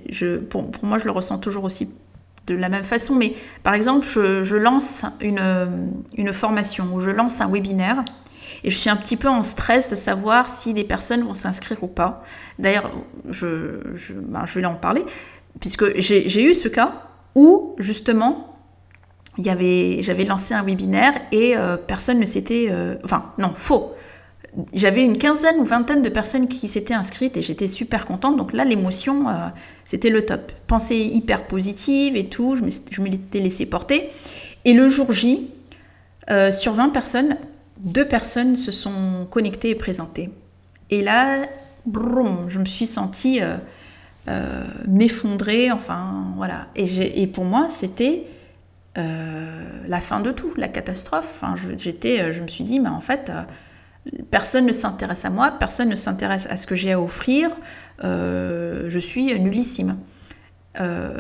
pour, 0.51 0.71
moi, 0.83 0.99
je 0.99 1.05
le 1.05 1.11
ressens 1.11 1.39
toujours 1.39 1.65
aussi 1.65 1.89
de 2.47 2.55
la 2.55 2.69
même 2.69 2.85
façon. 2.85 3.15
Mais 3.15 3.35
par 3.63 3.75
exemple, 3.75 4.07
je, 4.07 4.57
lance 4.57 5.05
une, 5.21 5.41
une, 6.17 6.33
formation 6.33 6.87
ou 6.93 7.01
je 7.01 7.11
lance 7.11 7.41
un 7.41 7.49
webinaire 7.49 8.05
et 8.67 8.71
je 8.71 8.77
suis 8.77 8.91
un 8.91 8.97
petit 8.97 9.17
peu 9.17 9.29
en 9.29 9.45
stress 9.45 9.89
de 9.89 9.97
savoir 9.97 10.49
si 10.49 10.73
les 10.73 10.83
personnes 10.83 11.23
vont 11.23 11.35
s'inscrire 11.35 11.83
ou 11.85 11.87
pas. 11.87 12.25
D'ailleurs, 12.59 12.91
je, 13.31 14.13
ben, 14.13 14.45
vais 14.45 14.65
en 14.65 14.75
parler, 14.75 15.05
puisque 15.61 15.99
j'ai 16.01 16.43
eu 16.43 16.53
ce 16.53 16.67
cas 16.67 17.05
où 17.37 17.77
justement 17.79 18.59
j'avais 19.39 20.25
lancé 20.27 20.53
un 20.53 20.65
webinaire 20.65 21.13
et 21.31 21.57
euh, 21.57 21.77
personne 21.77 22.19
ne 22.19 22.27
s'était... 22.27 22.67
Euh, 22.69 22.97
enfin, 23.05 23.33
non, 23.39 23.53
faux 23.55 23.95
j'avais 24.73 25.05
une 25.05 25.19
quinzaine 25.19 25.61
ou 25.61 25.67
vingtaine 25.67 26.01
de 26.01 26.09
personnes 26.09 26.49
qui 26.49 26.67
s'étaient 26.67 26.95
inscrites 26.95 27.37
et 27.37 27.43
j'étais 27.43 27.69
super 27.69 28.07
contente. 28.07 28.39
Donc 28.39 28.55
là, 28.55 28.65
l'émotion, 28.65 29.29
euh, 29.29 29.49
c'était 29.85 30.09
le 30.09 30.25
top. 30.25 30.51
Pensée 30.67 30.97
hyper 30.97 31.47
positive 31.47 32.17
et 32.17 32.29
tout, 32.31 32.57
je 32.57 33.03
m'étais 33.03 33.41
laissé 33.41 33.67
porter. 33.67 34.09
Et 34.65 34.73
le 34.73 34.89
jour 34.89 35.13
J, 35.13 35.51
sur 36.51 36.73
20 36.73 36.89
personnes, 36.89 37.37
deux 37.79 38.07
personnes 38.07 38.57
se 38.57 38.73
sont 38.73 39.27
connectées 39.31 39.71
et 39.71 39.75
présentées. 39.75 40.31
Et 40.91 41.03
là, 41.03 41.47
je 41.87 42.59
me 42.59 42.65
suis 42.65 42.87
sentie 42.87 43.41
euh, 43.41 44.65
m'effondrer, 44.87 45.71
enfin 45.71 46.33
voilà. 46.37 46.69
Et, 46.75 47.23
et, 47.23 47.27
pour 47.27 47.45
moi, 47.45 47.69
c'était 47.69 48.25
la 48.97 50.01
fin 50.01 50.21
de 50.21 50.31
tout, 50.33 50.53
la 50.57 50.69
catastrophe. 50.69 51.41
Enfin, 51.41 51.55
j'étais, 51.77 52.33
je 52.33 52.41
me 52.41 52.49
suis 52.49 52.65
dit, 52.65 52.81
mais 52.81 52.89
en 52.89 53.01
fait 53.01 53.31
Personne 54.31 54.67
ne 54.67 54.73
s'intéresse 54.73 55.25
à 55.25 55.31
moi, 55.31 55.51
personne 55.51 55.89
ne 55.89 55.97
s'intéresse 55.97 56.47
à 56.49 56.57
ce 56.57 56.67
que 56.67 56.75
j'ai 56.75 56.93
à 56.93 57.01
offrir. 57.01 57.51
Euh, 58.05 58.87
je 58.89 58.99
suis 58.99 59.39
nullissime. 59.39 59.97
Euh, 60.81 61.19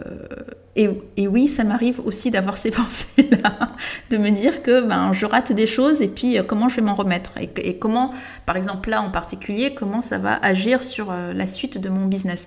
et, 0.74 1.26
oui, 1.26 1.48
ça 1.48 1.64
m'arrive 1.64 2.00
aussi 2.04 2.30
d'avoir 2.30 2.58
ces 2.58 2.70
pensées-là, 2.72 3.68
de 4.10 4.16
me 4.18 4.30
dire 4.30 4.62
que 4.62 4.82
ben, 4.82 5.12
je 5.12 5.24
rate 5.24 5.52
des 5.52 5.66
choses 5.66 6.02
et 6.02 6.08
puis 6.08 6.38
euh, 6.38 6.42
comment 6.42 6.68
je 6.68 6.76
vais 6.76 6.82
m'en 6.82 6.94
remettre 6.94 7.32
et, 7.38 7.78
comment, 7.78 8.12
par 8.44 8.56
exemple 8.56 8.90
là 8.90 9.00
en 9.00 9.10
particulier, 9.10 9.74
comment 9.74 10.00
ça 10.00 10.18
va 10.18 10.34
agir 10.34 10.82
sur 10.82 11.12
la 11.12 11.46
suite 11.46 11.78
de 11.78 11.88
mon 11.88 12.06
business. 12.06 12.46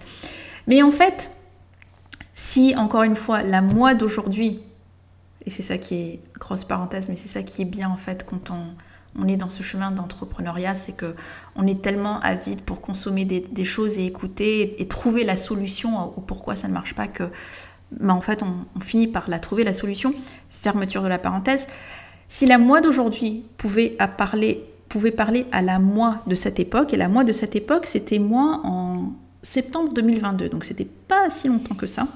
Mais 0.67 0.83
en 0.83 0.91
fait, 0.91 1.31
si 2.35 2.75
encore 2.77 3.03
une 3.03 3.15
fois, 3.15 3.41
la 3.41 3.61
moi 3.61 3.95
d'aujourd'hui, 3.95 4.61
et 5.45 5.49
c'est 5.49 5.63
ça 5.63 5.77
qui 5.77 5.95
est 5.95 6.19
grosse 6.37 6.63
parenthèse, 6.63 7.09
mais 7.09 7.15
c'est 7.15 7.27
ça 7.27 7.41
qui 7.41 7.63
est 7.63 7.65
bien 7.65 7.89
en 7.89 7.97
fait 7.97 8.25
quand 8.25 8.51
on 8.51 8.75
on 9.17 9.27
est 9.27 9.37
dans 9.37 9.49
ce 9.49 9.63
chemin 9.63 9.91
d'entrepreneuriat, 9.91 10.75
c'est 10.75 10.91
que 10.93 11.15
on 11.55 11.65
est 11.65 11.81
tellement 11.81 12.19
avide 12.19 12.61
pour 12.61 12.81
consommer 12.81 13.25
des, 13.25 13.65
choses 13.65 13.97
et 13.97 14.05
écouter 14.05 14.81
et, 14.81 14.87
trouver 14.87 15.23
la 15.23 15.35
solution 15.35 16.13
au 16.17 16.21
pourquoi 16.21 16.55
ça 16.55 16.67
ne 16.67 16.73
marche 16.73 16.93
pas 16.93 17.07
que, 17.07 17.23
bah, 17.91 18.13
en 18.13 18.21
fait, 18.21 18.43
on, 18.43 18.79
finit 18.81 19.07
par 19.07 19.29
la 19.29 19.39
trouver 19.39 19.63
la 19.63 19.73
solution. 19.73 20.13
Fermeture 20.49 21.01
de 21.01 21.07
la 21.07 21.17
parenthèse. 21.17 21.67
Si 22.27 22.45
la 22.45 22.57
moi 22.57 22.81
d'aujourd'hui 22.81 23.45
pouvait, 23.57 23.97
parler, 24.17 24.63
pouvait 24.89 25.11
parler 25.11 25.47
à 25.51 25.61
la 25.61 25.79
moi 25.79 26.21
de 26.27 26.35
cette 26.35 26.59
époque, 26.59 26.93
et 26.93 26.97
la 26.97 27.07
moi 27.07 27.23
de 27.23 27.31
cette 27.31 27.55
époque, 27.55 27.85
c'était 27.87 28.19
moi 28.19 28.61
en 28.63 29.13
septembre 29.41 29.93
2022, 29.93 30.49
donc 30.49 30.65
c'était 30.65 30.85
pas 31.07 31.29
si 31.29 31.47
longtemps 31.47 31.75
que 31.75 31.87
ça. 31.87 32.07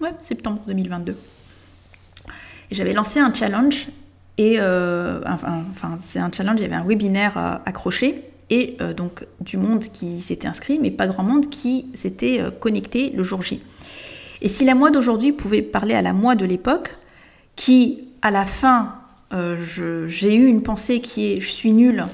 Ouais, 0.00 0.14
septembre 0.18 0.62
2022. 0.66 1.16
Et 2.70 2.74
j'avais 2.74 2.94
lancé 2.94 3.20
un 3.20 3.32
challenge 3.32 3.88
et 4.38 4.56
euh, 4.58 5.20
c'est 5.98 6.18
un 6.18 6.30
challenge, 6.32 6.58
il 6.58 6.62
y 6.62 6.66
avait 6.66 6.74
un 6.74 6.84
webinaire 6.84 7.36
euh, 7.36 7.54
accroché. 7.66 8.24
Et 8.50 8.76
euh, 8.80 8.92
donc 8.92 9.24
du 9.40 9.56
monde 9.56 9.84
qui 9.84 10.20
s'était 10.20 10.48
inscrit, 10.48 10.78
mais 10.78 10.90
pas 10.90 11.06
grand 11.06 11.22
monde 11.22 11.48
qui 11.48 11.86
s'était 11.94 12.42
connecté 12.60 13.10
le 13.10 13.22
jour 13.22 13.42
J. 13.42 13.62
Et 14.42 14.48
si 14.48 14.64
la 14.64 14.74
moi 14.74 14.90
d'aujourd'hui 14.90 15.32
pouvait 15.32 15.62
parler 15.62 15.94
à 15.94 16.02
la 16.02 16.12
moi 16.12 16.34
de 16.34 16.44
l'époque, 16.44 16.96
qui 17.56 18.08
à 18.20 18.30
la 18.30 18.44
fin, 18.44 18.96
j'ai 19.32 20.34
eu 20.34 20.46
une 20.46 20.62
pensée 20.62 21.00
qui 21.00 21.32
est 21.32 21.40
je 21.40 21.48
suis 21.48 21.72
nulle, 21.72 22.04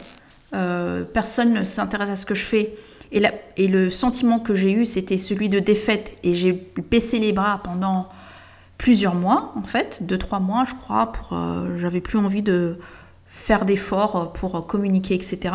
personne 0.51 1.55
ne 1.55 1.65
s'intéresse 1.65 2.11
à 2.11 2.17
ce 2.17 2.27
que 2.27 2.35
je 2.35 2.45
fais, 2.45 2.75
et 3.11 3.69
le 3.69 3.91
sentiment 3.91 4.39
que 4.39 4.55
j'ai 4.55 4.73
eu, 4.73 4.87
c'était 4.87 5.19
celui 5.19 5.49
de 5.49 5.59
défaite, 5.59 6.13
et 6.23 6.35
j'ai 6.35 6.53
baissé 6.91 7.19
les 7.19 7.33
bras 7.33 7.61
pendant 7.65 8.09
plusieurs 8.79 9.15
mois, 9.15 9.53
en 9.57 9.63
fait, 9.63 10.03
deux, 10.03 10.19
trois 10.19 10.41
mois, 10.41 10.65
je 10.65 10.75
crois, 10.75 11.13
pour, 11.13 11.37
euh, 11.37 11.77
j'avais 11.77 12.01
plus 12.01 12.19
envie 12.19 12.43
de 12.43 12.79
faire 13.27 13.65
d'efforts 13.65 14.33
pour 14.33 14.67
communiquer, 14.67 15.15
etc. 15.15 15.55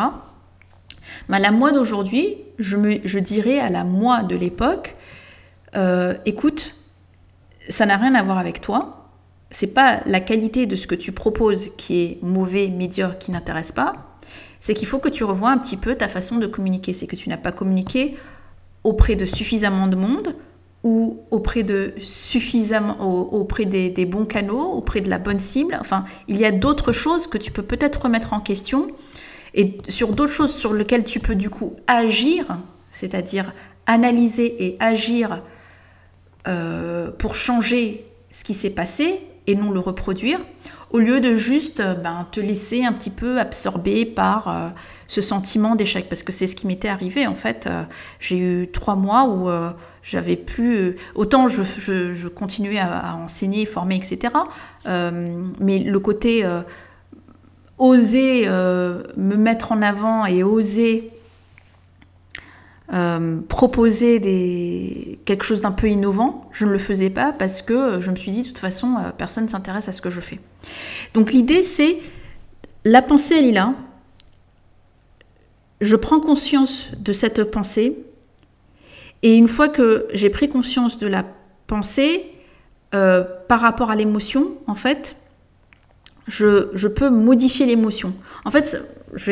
Mais 1.28 1.38
à 1.38 1.40
la 1.40 1.50
moi 1.50 1.72
d'aujourd'hui, 1.72 2.36
je, 2.58 2.76
je 3.04 3.18
dirais 3.18 3.58
à 3.58 3.70
la 3.70 3.84
moi 3.84 4.22
de 4.22 4.36
l'époque, 4.36 4.94
euh, 5.74 6.14
écoute, 6.24 6.74
ça 7.68 7.86
n'a 7.86 7.96
rien 7.96 8.14
à 8.14 8.22
voir 8.22 8.38
avec 8.38 8.60
toi. 8.60 9.10
C'est 9.50 9.72
pas 9.72 10.00
la 10.06 10.20
qualité 10.20 10.66
de 10.66 10.76
ce 10.76 10.86
que 10.86 10.94
tu 10.94 11.12
proposes 11.12 11.70
qui 11.76 12.02
est 12.02 12.18
mauvais, 12.22 12.68
médiocre, 12.68 13.18
qui 13.18 13.30
n'intéresse 13.30 13.72
pas. 13.72 13.94
C'est 14.60 14.74
qu'il 14.74 14.88
faut 14.88 14.98
que 14.98 15.08
tu 15.08 15.24
revoies 15.24 15.50
un 15.50 15.58
petit 15.58 15.76
peu 15.76 15.94
ta 15.94 16.08
façon 16.08 16.36
de 16.36 16.46
communiquer. 16.46 16.92
C'est 16.92 17.06
que 17.06 17.16
tu 17.16 17.28
n'as 17.28 17.36
pas 17.36 17.52
communiqué 17.52 18.16
auprès 18.82 19.16
de 19.16 19.24
suffisamment 19.24 19.86
de 19.86 19.96
monde 19.96 20.34
ou 20.84 21.22
auprès 21.30 21.62
de 21.62 21.94
suffisamment 21.98 23.00
auprès 23.32 23.64
des, 23.64 24.04
bons 24.04 24.26
canaux, 24.26 24.62
auprès 24.62 25.00
de 25.00 25.08
la 25.08 25.18
bonne 25.18 25.40
cible. 25.40 25.76
Enfin, 25.80 26.04
il 26.28 26.36
y 26.36 26.44
a 26.44 26.52
d'autres 26.52 26.92
choses 26.92 27.26
que 27.26 27.38
tu 27.38 27.50
peux 27.50 27.62
peut-être 27.62 28.02
remettre 28.02 28.34
en 28.34 28.40
question 28.40 28.88
et 29.54 29.78
sur 29.88 30.12
d'autres 30.12 30.32
choses 30.32 30.54
sur 30.54 30.74
lesquelles 30.74 31.04
tu 31.04 31.20
peux 31.20 31.34
du 31.34 31.48
coup 31.48 31.74
agir, 31.86 32.58
c'est-à-dire 32.90 33.52
analyser 33.86 34.66
et 34.66 34.76
agir 34.78 35.40
euh, 36.46 37.10
pour 37.10 37.34
changer 37.34 38.06
ce 38.30 38.44
qui 38.44 38.52
s'est 38.52 38.70
passé 38.70 39.22
et 39.46 39.54
non 39.54 39.70
le 39.70 39.80
reproduire, 39.80 40.40
au 40.90 40.98
lieu 40.98 41.20
de 41.20 41.34
juste 41.34 41.82
ben, 42.02 42.26
te 42.30 42.40
laisser 42.40 42.84
un 42.84 42.92
petit 42.92 43.10
peu 43.10 43.40
absorber 43.40 44.04
par 44.04 44.48
euh, 44.48 44.68
ce 45.06 45.22
sentiment 45.22 45.76
d'échec, 45.76 46.08
parce 46.08 46.22
que 46.22 46.32
c'est 46.32 46.46
ce 46.46 46.54
qui 46.54 46.66
m'était 46.66 46.88
arrivé 46.88 47.26
en 47.26 47.34
fait. 47.34 47.66
Euh, 47.66 47.84
j'ai 48.20 48.38
eu 48.38 48.70
trois 48.70 48.96
mois 48.96 49.24
où 49.24 49.48
j'avais 50.04 50.36
plus 50.36 50.76
euh, 50.76 50.96
autant 51.14 51.48
je, 51.48 52.28
continuais 52.28 52.78
à, 52.78 53.16
enseigner, 53.16 53.66
former, 53.66 53.96
etc. 53.96 54.34
Euh, 54.86 55.42
mais 55.58 55.78
le 55.78 55.98
côté 55.98 56.44
euh, 56.44 56.60
oser 57.78 58.46
me 58.46 59.34
mettre 59.34 59.72
en 59.72 59.82
avant 59.82 60.26
et 60.26 60.44
oser 60.44 61.10
proposer 63.48 65.18
quelque 65.24 65.42
chose 65.42 65.62
d'un 65.62 65.72
peu 65.72 65.88
innovant, 65.88 66.48
je 66.52 66.64
ne 66.64 66.70
le 66.70 66.78
faisais 66.78 67.10
pas 67.10 67.32
parce 67.32 67.60
que 67.60 68.00
je 68.00 68.10
me 68.10 68.14
suis 68.14 68.30
dit 68.30 68.42
de 68.42 68.46
toute 68.46 68.58
façon 68.58 68.96
personne 69.18 69.44
ne 69.44 69.48
s'intéresse 69.48 69.88
à 69.88 69.92
ce 69.92 70.00
que 70.00 70.10
je 70.10 70.20
fais. 70.20 70.38
Donc 71.14 71.32
l'idée 71.32 71.64
c'est 71.64 71.96
la 72.84 73.02
pensée 73.02 73.34
elle 73.38 73.46
est 73.46 73.52
là. 73.52 73.74
Je 75.80 75.96
prends 75.96 76.20
conscience 76.20 76.92
de 76.98 77.12
cette 77.12 77.42
pensée, 77.50 77.96
et 79.24 79.36
une 79.36 79.48
fois 79.48 79.70
que 79.70 80.06
j'ai 80.12 80.28
pris 80.28 80.50
conscience 80.50 80.98
de 80.98 81.06
la 81.06 81.24
pensée, 81.66 82.30
euh, 82.94 83.24
par 83.48 83.60
rapport 83.60 83.90
à 83.90 83.96
l'émotion, 83.96 84.52
en 84.66 84.74
fait, 84.74 85.16
je, 86.28 86.86
peux 86.86 87.08
modifier 87.08 87.64
l'émotion. 87.64 88.12
En 88.44 88.50
fait, 88.50 88.78
je 89.14 89.24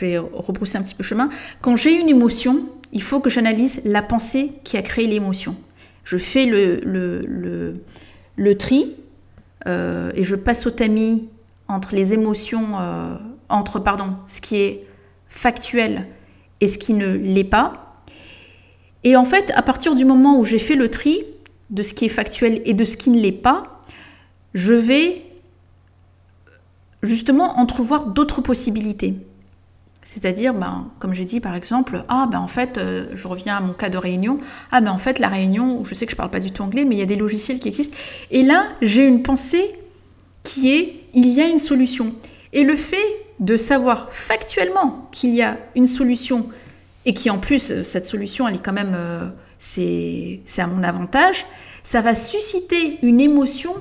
vais, 0.00 0.18
rebrousser 0.18 0.78
un 0.78 0.82
petit 0.82 0.94
peu 0.94 1.04
chemin. 1.04 1.28
Quand 1.60 1.76
j'ai 1.76 1.92
une 1.92 2.08
émotion, 2.08 2.66
il 2.92 3.02
faut 3.02 3.20
que 3.20 3.28
j'analyse 3.28 3.82
la 3.84 4.00
pensée 4.00 4.52
qui 4.64 4.78
a 4.78 4.82
créé 4.82 5.06
l'émotion. 5.06 5.56
Je 6.04 6.16
fais 6.16 6.46
le, 6.46 7.74
tri 8.58 8.96
euh, 9.66 10.10
et 10.14 10.24
je 10.24 10.36
passe 10.36 10.66
au 10.66 10.70
tamis 10.70 11.28
entre 11.68 11.94
les 11.94 12.14
émotions, 12.14 12.80
euh, 12.80 13.14
entre 13.50 13.78
pardon, 13.78 14.14
ce 14.26 14.40
qui 14.40 14.56
est 14.56 14.86
factuel 15.28 16.06
et 16.62 16.66
ce 16.68 16.78
qui 16.78 16.94
ne 16.94 17.14
l'est 17.14 17.44
pas. 17.44 17.83
Et 19.04 19.16
en 19.16 19.24
fait, 19.24 19.52
à 19.54 19.62
partir 19.62 19.94
du 19.94 20.04
moment 20.04 20.38
où 20.38 20.44
j'ai 20.44 20.58
fait 20.58 20.76
le 20.76 20.90
tri 20.90 21.24
de 21.70 21.82
ce 21.82 21.94
qui 21.94 22.06
est 22.06 22.10
factuel 22.10 22.62
et 22.64 22.74
de 22.74 22.84
ce 22.84 22.96
qui 22.96 23.10
ne 23.10 23.20
l'est 23.20 23.32
pas, 23.32 23.80
je 24.54 24.72
vais 24.72 25.22
justement 27.02 27.58
entrevoir 27.58 28.06
d'autres 28.06 28.40
possibilités. 28.40 29.14
C'est-à-dire, 30.02 30.52
ben, 30.52 30.90
comme 30.98 31.14
j'ai 31.14 31.24
dit 31.24 31.40
par 31.40 31.54
exemple, 31.54 32.02
ah 32.08 32.28
ben 32.30 32.38
en 32.38 32.46
fait, 32.46 32.76
euh, 32.76 33.06
je 33.14 33.26
reviens 33.26 33.56
à 33.56 33.60
mon 33.60 33.72
cas 33.72 33.88
de 33.88 33.96
réunion, 33.96 34.38
ah 34.70 34.80
ben 34.80 34.90
en 34.90 34.98
fait 34.98 35.18
la 35.18 35.28
réunion, 35.28 35.82
je 35.84 35.94
sais 35.94 36.04
que 36.04 36.10
je 36.10 36.16
ne 36.16 36.18
parle 36.18 36.30
pas 36.30 36.40
du 36.40 36.50
tout 36.50 36.62
anglais, 36.62 36.84
mais 36.84 36.94
il 36.94 36.98
y 36.98 37.02
a 37.02 37.06
des 37.06 37.16
logiciels 37.16 37.58
qui 37.58 37.68
existent. 37.68 37.96
Et 38.30 38.42
là, 38.42 38.68
j'ai 38.82 39.06
une 39.06 39.22
pensée 39.22 39.74
qui 40.42 40.74
est, 40.74 41.06
il 41.14 41.28
y 41.28 41.40
a 41.40 41.48
une 41.48 41.58
solution. 41.58 42.14
Et 42.52 42.64
le 42.64 42.76
fait 42.76 42.96
de 43.40 43.56
savoir 43.56 44.12
factuellement 44.12 45.08
qu'il 45.10 45.34
y 45.34 45.42
a 45.42 45.58
une 45.74 45.86
solution 45.86 46.48
et 47.06 47.14
qui 47.14 47.30
en 47.30 47.38
plus, 47.38 47.70
euh, 47.70 47.84
cette 47.84 48.06
solution, 48.06 48.48
elle 48.48 48.56
est 48.56 48.62
quand 48.62 48.72
même, 48.72 48.94
euh, 48.96 49.28
c'est 49.58 50.42
à 50.58 50.66
mon 50.66 50.82
avantage, 50.82 51.46
ça 51.82 52.00
va 52.00 52.14
susciter 52.14 52.98
une 53.02 53.20
émotion 53.20 53.74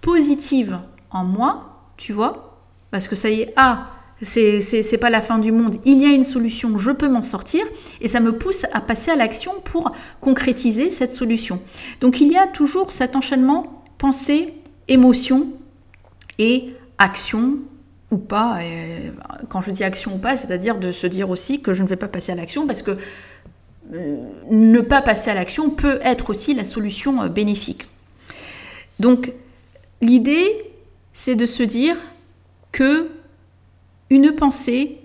positive 0.00 0.78
en 1.10 1.24
moi, 1.24 1.84
tu 1.96 2.12
vois, 2.12 2.58
parce 2.90 3.08
que 3.08 3.16
ça 3.16 3.30
y 3.30 3.42
est, 3.42 3.52
ah, 3.56 3.88
c'est 4.22 4.98
pas 5.00 5.10
la 5.10 5.20
fin 5.20 5.38
du 5.38 5.52
monde, 5.52 5.76
il 5.84 6.00
y 6.00 6.06
a 6.06 6.10
une 6.10 6.22
solution, 6.22 6.78
je 6.78 6.90
peux 6.92 7.08
m'en 7.08 7.22
sortir, 7.22 7.64
et 8.00 8.08
ça 8.08 8.20
me 8.20 8.36
pousse 8.36 8.64
à 8.72 8.80
passer 8.80 9.10
à 9.10 9.16
l'action 9.16 9.52
pour 9.64 9.92
concrétiser 10.20 10.90
cette 10.90 11.12
solution. 11.12 11.60
Donc 12.00 12.20
il 12.20 12.32
y 12.32 12.36
a 12.36 12.46
toujours 12.46 12.92
cet 12.92 13.16
enchaînement 13.16 13.84
pensée, 13.98 14.54
émotion 14.88 15.48
et 16.38 16.74
action, 16.98 17.58
ou 18.12 18.18
pas. 18.18 18.60
quand 19.48 19.60
je 19.60 19.70
dis 19.70 19.82
action 19.82 20.14
ou 20.14 20.18
pas, 20.18 20.36
c'est-à-dire 20.36 20.78
de 20.78 20.92
se 20.92 21.06
dire 21.06 21.30
aussi 21.30 21.62
que 21.62 21.74
je 21.74 21.82
ne 21.82 21.88
vais 21.88 21.96
pas 21.96 22.08
passer 22.08 22.30
à 22.30 22.36
l'action 22.36 22.66
parce 22.66 22.82
que 22.82 22.96
euh, 23.92 24.16
ne 24.48 24.80
pas 24.80 25.02
passer 25.02 25.30
à 25.30 25.34
l'action 25.34 25.70
peut 25.70 25.98
être 26.02 26.30
aussi 26.30 26.54
la 26.54 26.64
solution 26.64 27.22
euh, 27.22 27.28
bénéfique. 27.28 27.86
Donc 29.00 29.32
l'idée, 30.00 30.70
c'est 31.12 31.34
de 31.34 31.46
se 31.46 31.62
dire 31.62 31.96
que 32.70 33.10
une 34.08 34.32
pensée, 34.32 34.98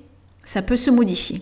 ça 0.43 0.62
peut 0.62 0.78
se 0.78 0.91
modifier. 0.91 1.41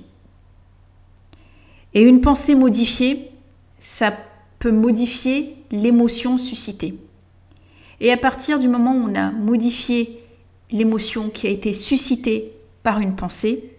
Et 1.94 2.02
une 2.02 2.22
pensée 2.22 2.56
modifiée, 2.56 3.32
ça 3.80 4.16
peut 4.60 4.72
modifier 4.72 5.58
l'émotion 5.72 6.38
suscitée. 6.38 6.96
Et 8.00 8.12
à 8.12 8.18
partir 8.18 8.60
du 8.60 8.68
moment 8.68 8.94
où 8.94 9.10
on 9.10 9.16
a 9.16 9.32
modifié 9.32 10.22
l'émotion 10.72 11.30
qui 11.30 11.48
a 11.48 11.50
été 11.50 11.74
suscitée 11.74 12.54
par 12.84 13.00
une 13.00 13.16
pensée, 13.16 13.72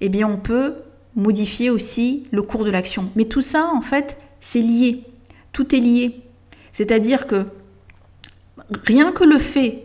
eh 0.00 0.08
bien 0.08 0.28
on 0.28 0.36
peut 0.36 0.74
modifier 1.14 1.70
aussi 1.70 2.26
le 2.30 2.42
cours 2.42 2.64
de 2.64 2.70
l'action. 2.70 3.10
Mais 3.16 3.24
tout 3.24 3.42
ça, 3.42 3.70
en 3.74 3.80
fait, 3.80 4.18
c'est 4.40 4.60
lié. 4.60 5.04
Tout 5.52 5.74
est 5.74 5.80
lié. 5.80 6.20
C'est-à-dire 6.72 7.26
que 7.26 7.46
rien 8.84 9.12
que 9.12 9.24
le 9.24 9.38
fait 9.38 9.84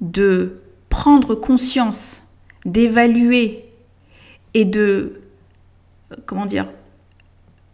de 0.00 0.60
prendre 0.88 1.34
conscience, 1.34 2.22
d'évaluer 2.66 3.64
et 4.54 4.64
de, 4.64 5.22
comment 6.26 6.44
dire, 6.44 6.70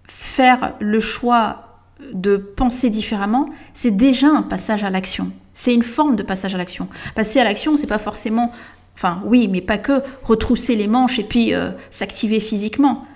faire 0.05 0.75
le 0.79 1.01
choix 1.01 1.83
de 2.13 2.37
penser 2.37 2.91
différemment, 2.91 3.49
c'est 3.75 3.91
déjà 3.91 4.29
un 4.29 4.43
passage 4.43 4.85
à 4.85 4.91
l'action. 4.91 5.33
C'est 5.59 5.75
une 5.75 5.83
forme 5.83 6.15
de 6.15 6.23
passage 6.23 6.55
à 6.55 6.59
l'action. 6.59 6.87
Passer 7.17 7.41
à 7.41 7.45
l'action, 7.45 7.77
c'est 7.77 7.89
pas 7.89 7.99
forcément, 7.99 8.53
enfin 8.95 9.21
oui, 9.25 9.49
mais 9.49 9.61
pas 9.61 9.77
que 9.77 10.01
retrousser 10.23 10.77
les 10.77 10.87
manches 10.87 11.19
et 11.19 11.25
puis 11.25 11.53
euh, 11.53 11.73
s'activer 11.91 12.39
physiquement. 12.39 13.09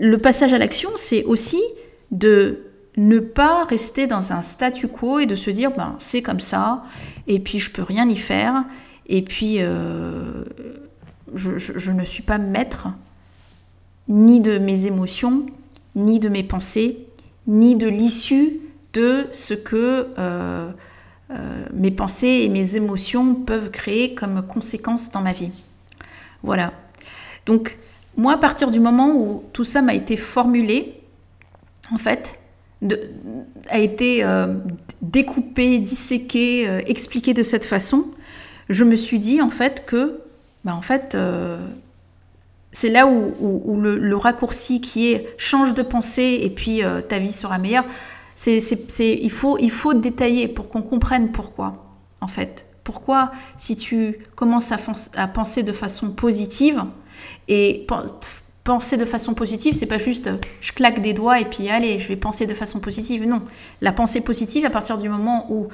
Le 0.00 0.16
passage 0.16 0.54
à 0.54 0.58
l'action, 0.58 0.88
c'est 0.96 1.22
aussi 1.24 1.60
de 2.12 2.60
ne 2.96 3.18
pas 3.18 3.64
rester 3.64 4.06
dans 4.06 4.32
un 4.32 4.40
statu 4.40 4.88
quo 4.88 5.18
et 5.18 5.26
de 5.26 5.34
se 5.34 5.50
dire 5.50 5.70
ben 5.72 5.96
c'est 5.98 6.22
comme 6.22 6.40
ça 6.40 6.82
et 7.26 7.40
puis 7.40 7.58
je 7.58 7.70
peux 7.70 7.82
rien 7.82 8.08
y 8.08 8.16
faire 8.16 8.64
et 9.06 9.20
puis 9.20 9.56
euh, 9.58 10.44
je, 11.34 11.90
ne 11.90 12.04
suis 12.06 12.22
pas 12.22 12.38
maître 12.38 12.88
ni 14.08 14.40
de 14.40 14.56
mes 14.56 14.86
émotions 14.86 15.44
ni 15.94 16.20
de 16.20 16.30
mes 16.30 16.42
pensées 16.42 17.06
ni 17.46 17.76
de 17.76 17.86
l'issue 17.86 18.60
de 18.94 19.26
ce 19.32 19.52
que 19.52 20.08
euh, 20.18 20.70
euh, 21.32 21.64
mes 21.72 21.92
pensées 21.92 22.42
et 22.42 22.48
mes 22.48 22.74
émotions 22.74 23.36
peuvent 23.36 23.70
créer 23.70 24.14
comme 24.14 24.42
conséquence 24.42 25.12
dans 25.12 25.20
ma 25.20 25.32
vie. 25.32 25.52
Voilà. 26.42 26.72
Donc 27.46 27.78
moi 28.16 28.32
à 28.32 28.36
partir 28.36 28.72
du 28.72 28.80
moment 28.80 29.12
où 29.14 29.44
tout 29.52 29.62
ça 29.62 29.80
m'a 29.80 29.94
été 29.94 30.16
formulé, 30.16 31.00
en 31.92 31.98
fait, 31.98 32.36
a 33.68 33.78
été 33.78 34.24
euh, 34.24 34.54
découpé, 35.02 35.78
disséqué, 35.78 36.68
euh, 36.68 36.80
expliqué 36.86 37.32
de 37.32 37.44
cette 37.44 37.64
façon, 37.64 38.06
je 38.68 38.82
me 38.82 38.96
suis 38.96 39.20
dit 39.20 39.40
en 39.40 39.50
fait 39.50 39.84
que, 39.86 40.20
bah, 40.64 40.74
en 40.74 40.82
fait, 40.82 41.16
c'est 42.72 42.90
là 42.90 43.06
où, 43.06 43.80
le, 43.80 44.16
raccourci 44.16 44.80
qui 44.80 45.12
est 45.12 45.28
change 45.38 45.74
de 45.74 45.82
pensée 45.82 46.40
et 46.42 46.50
puis 46.50 46.82
ta 47.08 47.20
vie 47.20 47.32
sera 47.32 47.58
meilleure. 47.58 47.84
C'est, 48.40 49.18
il, 49.22 49.30
faut, 49.30 49.58
il 49.58 49.70
faut 49.70 49.92
détailler 49.92 50.48
pour 50.48 50.70
qu'on 50.70 50.80
comprenne 50.80 51.30
pourquoi, 51.30 51.74
en 52.22 52.26
fait. 52.26 52.64
Pourquoi, 52.84 53.32
si 53.58 53.76
tu 53.76 54.16
commences 54.34 54.72
à, 54.72 55.28
penser 55.28 55.62
de 55.62 55.72
façon 55.72 56.12
positive 56.12 56.82
et 57.48 57.86
penser 58.64 58.96
de 58.96 59.04
façon 59.04 59.34
positive, 59.34 59.74
c'est 59.74 59.84
pas 59.84 59.98
juste 59.98 60.30
je 60.62 60.72
claque 60.72 61.02
des 61.02 61.12
doigts 61.12 61.38
et 61.38 61.44
puis 61.44 61.68
allez, 61.68 61.98
je 61.98 62.08
vais 62.08 62.16
penser 62.16 62.46
de 62.46 62.54
façon 62.54 62.80
positive. 62.80 63.26
Non, 63.26 63.42
la 63.82 63.92
pensée 63.92 64.22
positive, 64.22 64.64
à 64.64 64.70
partir 64.70 64.96
du 64.96 65.10
moment 65.10 65.46
où, 65.50 65.68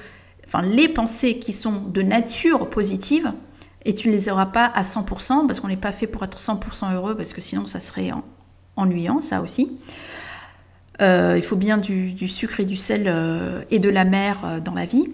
enfin, 0.49 0.63
les 0.63 0.89
pensées 0.89 1.39
qui 1.39 1.53
sont 1.53 1.83
de 1.87 2.03
nature 2.03 2.69
positive, 2.69 3.33
et 3.85 3.95
tu 3.95 4.09
ne 4.09 4.13
les 4.13 4.29
auras 4.29 4.47
pas 4.47 4.65
à 4.65 4.83
100%, 4.83 5.47
parce 5.47 5.61
qu'on 5.61 5.69
n'est 5.69 5.77
pas 5.77 5.93
fait 5.93 6.09
pour 6.09 6.25
être 6.25 6.41
100% 6.41 6.95
heureux, 6.97 7.17
parce 7.17 7.33
que 7.33 7.41
sinon 7.41 7.69
ça 7.69 7.79
serait 7.79 8.11
ennuyant, 8.75 9.21
ça 9.21 9.41
aussi. 9.41 9.79
Euh, 11.01 11.35
il 11.37 11.43
faut 11.43 11.57
bien 11.57 11.79
du, 11.79 12.29
sucre 12.29 12.61
et 12.61 12.65
du 12.65 12.77
sel 12.77 13.05
euh, 13.07 13.63
et 13.71 13.79
de 13.79 13.89
la 13.89 14.05
mer 14.05 14.61
dans 14.65 14.75
la 14.75 14.87
vie. 14.87 15.05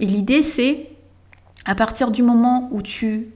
Et 0.00 0.06
l'idée, 0.06 0.42
c'est 0.42 0.88
à 1.64 1.74
partir 1.74 2.10
du 2.10 2.22
moment 2.22 2.68
où 2.72 2.82
tu 2.82 3.28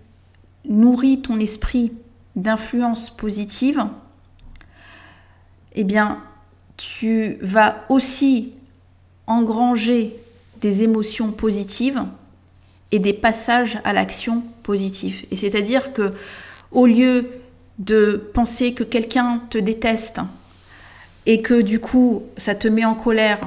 nourris 0.68 1.22
ton 1.22 1.38
esprit 1.38 1.92
d'influence 2.34 3.10
positive, 3.10 3.86
eh 5.74 5.84
bien, 5.84 6.22
tu 6.76 7.38
vas 7.40 7.84
aussi 7.88 8.52
engranger 9.26 10.14
des 10.60 10.82
émotions 10.82 11.30
positives 11.30 12.02
et 12.92 12.98
des 12.98 13.12
passages 13.12 13.78
à 13.84 13.92
l'action 13.92 14.42
positive. 14.62 15.24
Et 15.30 15.36
c'est-à-dire 15.36 15.92
que 15.92 16.12
au 16.72 16.86
lieu 16.86 17.28
de 17.78 18.30
penser 18.32 18.72
que 18.72 18.84
quelqu'un 18.84 19.42
te 19.50 19.58
déteste 19.58 20.20
et 21.26 21.42
que 21.42 21.60
du 21.60 21.80
coup 21.80 22.22
ça 22.36 22.54
te 22.54 22.68
met 22.68 22.84
en 22.84 22.94
colère 22.94 23.40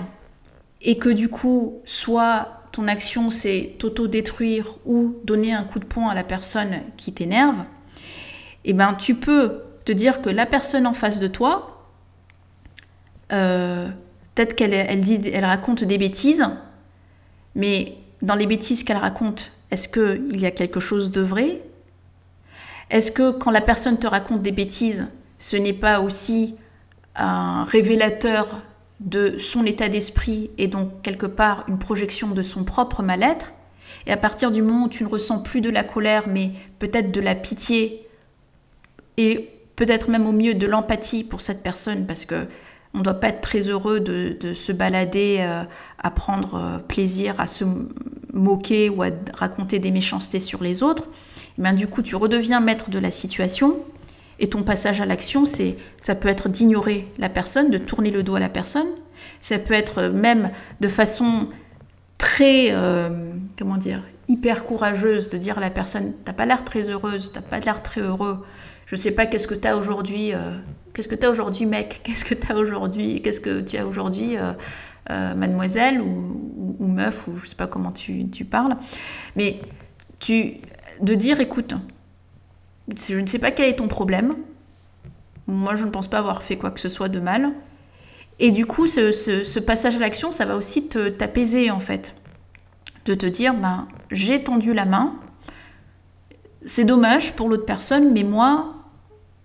et 0.81 0.97
que 0.97 1.09
du 1.09 1.29
coup 1.29 1.81
soit 1.85 2.59
ton 2.71 2.87
action 2.87 3.31
c'est 3.31 3.75
t'auto-détruire 3.79 4.67
ou 4.85 5.15
donner 5.23 5.53
un 5.53 5.63
coup 5.63 5.79
de 5.79 5.85
poing 5.85 6.09
à 6.09 6.13
la 6.13 6.23
personne 6.23 6.81
qui 6.97 7.13
t'énerve, 7.13 7.63
eh 8.65 8.73
ben, 8.73 8.93
tu 8.93 9.15
peux 9.15 9.63
te 9.85 9.91
dire 9.91 10.21
que 10.21 10.29
la 10.29 10.45
personne 10.45 10.85
en 10.85 10.93
face 10.93 11.19
de 11.19 11.27
toi, 11.27 11.87
euh, 13.31 13.87
peut-être 14.35 14.55
qu'elle 14.55 14.73
elle 14.73 15.01
dit, 15.01 15.21
elle 15.33 15.45
raconte 15.45 15.83
des 15.83 15.97
bêtises, 15.97 16.45
mais 17.55 17.95
dans 18.21 18.35
les 18.35 18.45
bêtises 18.45 18.83
qu'elle 18.83 18.97
raconte, 18.97 19.51
est-ce 19.71 19.87
qu'il 19.87 20.39
y 20.39 20.45
a 20.45 20.51
quelque 20.51 20.79
chose 20.79 21.11
de 21.11 21.21
vrai? 21.21 21.61
Est-ce 22.89 23.11
que 23.11 23.31
quand 23.31 23.51
la 23.51 23.61
personne 23.61 23.97
te 23.97 24.07
raconte 24.07 24.41
des 24.41 24.51
bêtises, 24.51 25.07
ce 25.37 25.55
n'est 25.55 25.73
pas 25.73 26.01
aussi 26.01 26.55
un 27.19 27.63
révélateur 27.63 28.61
de 28.99 29.37
son 29.37 29.65
état 29.65 29.89
d'esprit 29.89 30.51
et 30.57 30.67
donc 30.67 31.01
quelque 31.01 31.25
part 31.25 31.63
une 31.67 31.79
projection 31.79 32.29
de 32.29 32.41
son 32.41 32.63
propre 32.63 33.01
mal-être 33.01 33.53
Et 34.07 34.11
à 34.11 34.17
partir 34.17 34.51
du 34.51 34.61
moment 34.61 34.85
où 34.85 34.89
tu 34.89 35.03
ne 35.03 35.09
ressens 35.09 35.39
plus 35.39 35.61
de 35.61 35.69
la 35.69 35.83
colère, 35.83 36.23
mais 36.27 36.51
peut-être 36.79 37.11
de 37.11 37.21
la 37.21 37.35
pitié 37.35 38.07
et 39.17 39.49
peut-être 39.75 40.09
même 40.09 40.27
au 40.27 40.31
mieux 40.31 40.53
de 40.53 40.65
l'empathie 40.65 41.23
pour 41.23 41.41
cette 41.41 41.63
personne 41.63 42.05
parce 42.05 42.25
que 42.25 42.47
on 42.93 42.99
ne 42.99 43.03
doit 43.03 43.13
pas 43.13 43.29
être 43.29 43.41
très 43.41 43.61
heureux 43.69 43.99
de, 43.99 44.53
se 44.55 44.71
balader, 44.71 45.37
euh, 45.41 45.63
à 45.99 46.09
prendre 46.11 46.55
euh, 46.55 46.77
plaisir, 46.79 47.39
à 47.39 47.45
se 47.45 47.63
moquer 48.33 48.89
ou 48.89 49.03
à 49.03 49.09
raconter 49.33 49.77
des 49.77 49.91
méchancetés 49.91 50.39
sur 50.39 50.63
les 50.63 50.81
autres. 50.81 51.07
Et 51.59 51.61
bien, 51.61 51.73
du 51.73 51.87
coup, 51.87 52.01
tu 52.01 52.15
redeviens 52.15 52.59
maître 52.61 52.89
de 52.89 52.97
la 52.97 53.11
situation 53.11 53.77
et 54.39 54.49
ton 54.49 54.63
passage 54.63 55.01
à 55.01 55.05
l'action, 55.05 55.45
c'est, 55.45 55.75
ça 56.01 56.15
peut 56.15 56.27
être 56.27 56.49
d'ignorer 56.49 57.07
la 57.17 57.29
personne, 57.29 57.69
de 57.69 57.77
tourner 57.77 58.11
le 58.11 58.23
dos 58.23 58.35
à 58.35 58.39
la 58.39 58.49
personne. 58.49 58.87
Ça 59.41 59.59
peut 59.59 59.73
être 59.73 60.03
même 60.03 60.51
de 60.79 60.87
façon 60.87 61.47
très, 62.17 62.67
euh, 62.71 63.33
comment 63.57 63.77
dire, 63.77 64.03
hyper 64.27 64.63
courageuse 64.63 65.29
de 65.29 65.37
dire 65.37 65.57
à 65.57 65.61
la 65.61 65.69
personne, 65.69 66.13
t'as 66.23 66.33
pas 66.33 66.45
l'air 66.45 66.63
très 66.63 66.89
heureuse, 66.89 67.31
t'as 67.33 67.41
pas 67.41 67.59
l'air 67.59 67.83
très 67.83 68.01
heureux 68.01 68.43
je 68.89 68.95
sais 68.95 69.11
pas 69.11 69.27
qu'est-ce 69.27 69.47
que 69.47 69.53
tu 69.53 69.67
as 69.67 69.77
aujourd'hui, 69.77 70.33
euh, 70.33 70.57
qu'est-ce 70.93 71.07
que 71.07 71.15
tu 71.15 71.25
as 71.25 71.29
aujourd'hui 71.29 71.67
mec, 71.67 72.01
qu'est-ce 72.03 72.25
que 72.25 72.33
tu 72.33 72.51
as 72.51 72.55
aujourd'hui, 72.55 73.21
qu'est-ce 73.21 73.39
que 73.39 73.61
tu 73.61 73.77
as 73.77 73.85
aujourd'hui 73.85 74.35
euh, 74.35 74.53
euh, 75.11 75.35
mademoiselle 75.35 76.01
ou, 76.01 76.87
meuf 76.87 77.27
ou 77.27 77.37
je 77.37 77.49
sais 77.49 77.55
pas 77.55 77.67
comment 77.67 77.91
tu, 77.91 78.25
parles. 78.49 78.77
Mais 79.35 79.59
tu 80.17 80.55
de 81.01 81.13
dire 81.13 81.39
écoute, 81.39 81.75
je 82.97 83.15
ne 83.15 83.27
sais 83.27 83.39
pas 83.39 83.51
quel 83.51 83.69
est 83.69 83.75
ton 83.75 83.87
problème. 83.87 84.35
Moi, 85.47 85.75
je 85.75 85.83
ne 85.83 85.89
pense 85.89 86.07
pas 86.07 86.19
avoir 86.19 86.43
fait 86.43 86.57
quoi 86.57 86.71
que 86.71 86.79
ce 86.79 86.89
soit 86.89 87.09
de 87.09 87.19
mal. 87.19 87.51
Et 88.39 88.51
du 88.51 88.65
coup, 88.65 88.87
ce, 88.87 89.59
passage 89.59 89.97
à 89.97 89.99
l'action, 89.99 90.31
ça 90.31 90.45
va 90.45 90.55
aussi 90.55 90.87
t'apaiser 90.87 91.71
en 91.71 91.79
fait. 91.79 92.15
De 93.05 93.13
te 93.13 93.25
dire, 93.25 93.53
ben, 93.53 93.87
j'ai 94.11 94.43
tendu 94.43 94.73
la 94.73 94.85
main. 94.85 95.15
C'est 96.65 96.85
dommage 96.85 97.33
pour 97.33 97.49
l'autre 97.49 97.65
personne, 97.65 98.13
mais 98.13 98.23
moi, 98.23 98.75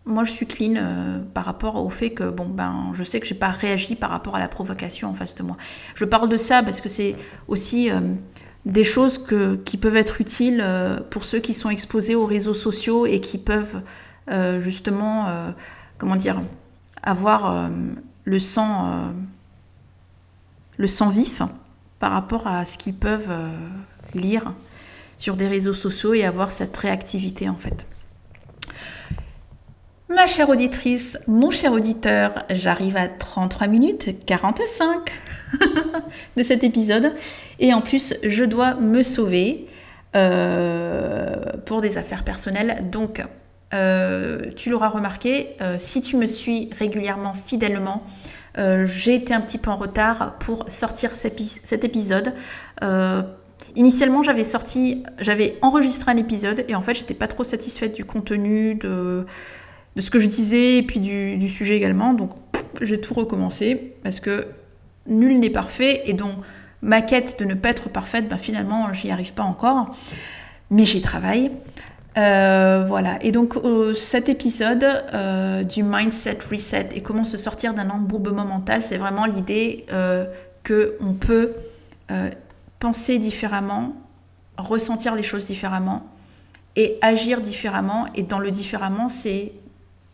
moi, 0.06 0.24
je 0.24 0.32
suis 0.32 0.46
clean 0.46 0.74
euh, 0.76 1.18
par 1.32 1.44
rapport 1.44 1.76
au 1.76 1.88
fait 1.88 2.10
que, 2.10 2.28
bon, 2.28 2.46
ben, 2.46 2.90
je 2.92 3.02
sais 3.02 3.20
que 3.20 3.26
j'ai 3.26 3.34
pas 3.34 3.48
réagi 3.48 3.96
par 3.96 4.10
rapport 4.10 4.36
à 4.36 4.38
la 4.38 4.48
provocation 4.48 5.08
en 5.08 5.14
face 5.14 5.34
de 5.34 5.42
moi. 5.42 5.56
Je 5.94 6.04
parle 6.04 6.28
de 6.28 6.36
ça 6.36 6.62
parce 6.62 6.80
que 6.80 6.90
c'est 6.90 7.16
aussi 7.48 7.90
euh, 7.90 8.00
des 8.64 8.84
choses 8.84 9.26
qui 9.64 9.76
peuvent 9.76 9.96
être 9.96 10.20
utiles 10.20 10.60
euh, 10.62 10.98
pour 11.10 11.24
ceux 11.24 11.40
qui 11.40 11.54
sont 11.54 11.70
exposés 11.70 12.14
aux 12.14 12.26
réseaux 12.26 12.54
sociaux 12.54 13.06
et 13.06 13.20
qui 13.20 13.38
peuvent 13.38 13.80
justement, 14.60 15.28
comment 15.98 16.16
dire, 16.16 16.40
avoir 17.02 17.68
le 18.24 18.38
sang, 18.38 19.12
le 20.78 20.86
sang 20.86 21.10
vif 21.10 21.42
par 22.00 22.12
rapport 22.12 22.46
à 22.46 22.64
ce 22.64 22.78
qu'ils 22.78 22.94
peuvent 22.94 23.30
lire 24.14 24.54
sur 25.18 25.36
des 25.36 25.46
réseaux 25.46 25.74
sociaux 25.74 26.14
et 26.14 26.24
avoir 26.24 26.50
cette 26.50 26.74
réactivité 26.74 27.50
en 27.50 27.56
fait. 27.56 27.84
Ma 30.08 30.26
chère 30.26 30.48
auditrice, 30.48 31.18
mon 31.26 31.50
cher 31.50 31.72
auditeur, 31.72 32.44
j'arrive 32.50 32.96
à 32.96 33.08
33 33.08 33.66
minutes 33.66 34.24
45 34.26 35.10
de 36.36 36.42
cet 36.42 36.64
épisode 36.64 37.12
et 37.58 37.72
en 37.74 37.80
plus 37.80 38.14
je 38.22 38.44
dois 38.44 38.74
me 38.74 39.02
sauver 39.02 39.66
euh, 40.16 41.36
pour 41.66 41.80
des 41.80 41.98
affaires 41.98 42.24
personnelles. 42.24 42.88
Donc 42.90 43.22
tu 44.56 44.70
l'auras 44.70 44.88
remarqué, 44.88 45.56
si 45.78 46.00
tu 46.00 46.16
me 46.16 46.26
suis 46.26 46.70
régulièrement, 46.78 47.34
fidèlement, 47.34 48.04
j'ai 48.84 49.16
été 49.16 49.34
un 49.34 49.40
petit 49.40 49.58
peu 49.58 49.68
en 49.68 49.74
retard 49.74 50.38
pour 50.38 50.64
sortir 50.68 51.10
cet 51.16 51.84
épisode. 51.84 52.34
Initialement, 53.76 54.22
j'avais 54.22 54.44
sorti, 54.44 55.02
j'avais 55.18 55.56
enregistré 55.60 56.12
un 56.12 56.16
épisode 56.16 56.64
et 56.68 56.76
en 56.76 56.82
fait, 56.82 56.94
j'étais 56.94 57.14
pas 57.14 57.26
trop 57.26 57.42
satisfaite 57.42 57.94
du 57.94 58.04
contenu, 58.04 58.76
de, 58.76 59.26
de 59.96 60.00
ce 60.00 60.10
que 60.10 60.20
je 60.20 60.28
disais 60.28 60.78
et 60.78 60.82
puis 60.82 61.00
du, 61.00 61.48
sujet 61.48 61.76
également. 61.76 62.14
Donc, 62.14 62.30
j'ai 62.80 63.00
tout 63.00 63.14
recommencé 63.14 63.96
parce 64.04 64.20
que 64.20 64.46
nul 65.06 65.38
n'est 65.38 65.50
parfait 65.50 66.02
et 66.06 66.12
donc 66.12 66.34
ma 66.82 67.02
quête 67.02 67.38
de 67.38 67.44
ne 67.44 67.54
pas 67.54 67.70
être 67.70 67.88
parfaite, 67.88 68.28
ben 68.28 68.36
finalement, 68.36 68.92
j'y 68.92 69.10
arrive 69.10 69.32
pas 69.32 69.42
encore, 69.42 69.96
mais 70.70 70.84
j'y 70.84 71.02
travaille. 71.02 71.50
Euh, 72.16 72.84
voilà, 72.86 73.18
et 73.22 73.32
donc 73.32 73.54
cet 73.96 74.28
épisode 74.28 74.84
euh, 74.84 75.64
du 75.64 75.82
mindset 75.82 76.38
reset 76.48 76.90
et 76.94 77.02
comment 77.02 77.24
se 77.24 77.36
sortir 77.36 77.74
d'un 77.74 77.90
embourbement 77.90 78.44
mental, 78.44 78.82
c'est 78.82 78.98
vraiment 78.98 79.26
l'idée 79.26 79.84
euh, 79.92 80.24
que 80.62 80.96
on 81.00 81.14
peut 81.14 81.54
penser 82.78 83.18
différemment, 83.18 83.96
ressentir 84.58 85.14
les 85.14 85.22
choses 85.22 85.46
différemment 85.46 86.06
et 86.76 86.98
agir 87.00 87.40
différemment. 87.40 88.06
Et 88.14 88.22
dans 88.22 88.38
le 88.38 88.50
différemment, 88.50 89.08
c'est 89.08 89.52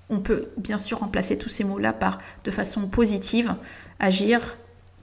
on 0.08 0.20
peut 0.20 0.48
bien 0.56 0.78
sûr 0.78 1.00
remplacer 1.00 1.36
tous 1.36 1.48
ces 1.48 1.64
mots-là 1.64 1.92
par 1.92 2.18
de 2.44 2.50
façon 2.50 2.86
positive, 2.88 3.54
agir, 3.98 4.56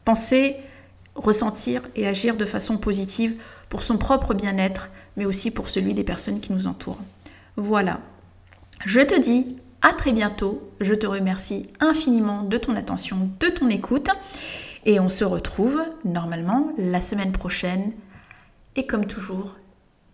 penser, 0.08 0.56
ressentir 1.16 1.82
et 1.98 2.08
agir 2.08 2.38
de 2.38 2.46
façon 2.46 2.78
positive 2.78 3.36
pour 3.68 3.84
son 3.84 3.98
propre 3.98 4.34
bien-être, 4.34 4.90
mais 5.18 5.26
aussi 5.26 5.52
pour 5.52 5.68
celui 5.68 5.94
des 5.94 6.06
personnes 6.06 6.40
qui 6.40 6.54
nous 6.54 6.66
entourent. 6.66 7.02
Voilà. 7.58 8.00
Je 8.86 9.02
te 9.02 9.20
dis 9.20 9.58
à 9.82 9.92
très 9.92 10.14
bientôt. 10.14 10.72
Je 10.80 10.94
te 10.94 11.06
remercie 11.06 11.68
infiniment 11.82 12.44
de 12.44 12.58
ton 12.58 12.78
attention, 12.78 13.30
de 13.42 13.50
ton 13.50 13.68
écoute. 13.68 14.10
Et 14.86 15.02
on 15.02 15.10
se 15.10 15.26
retrouve 15.26 15.84
normalement 16.06 16.72
la 16.78 17.02
semaine 17.02 17.34
prochaine. 17.34 17.92
Et 18.78 18.88
comme 18.88 19.08
toujours, 19.08 19.58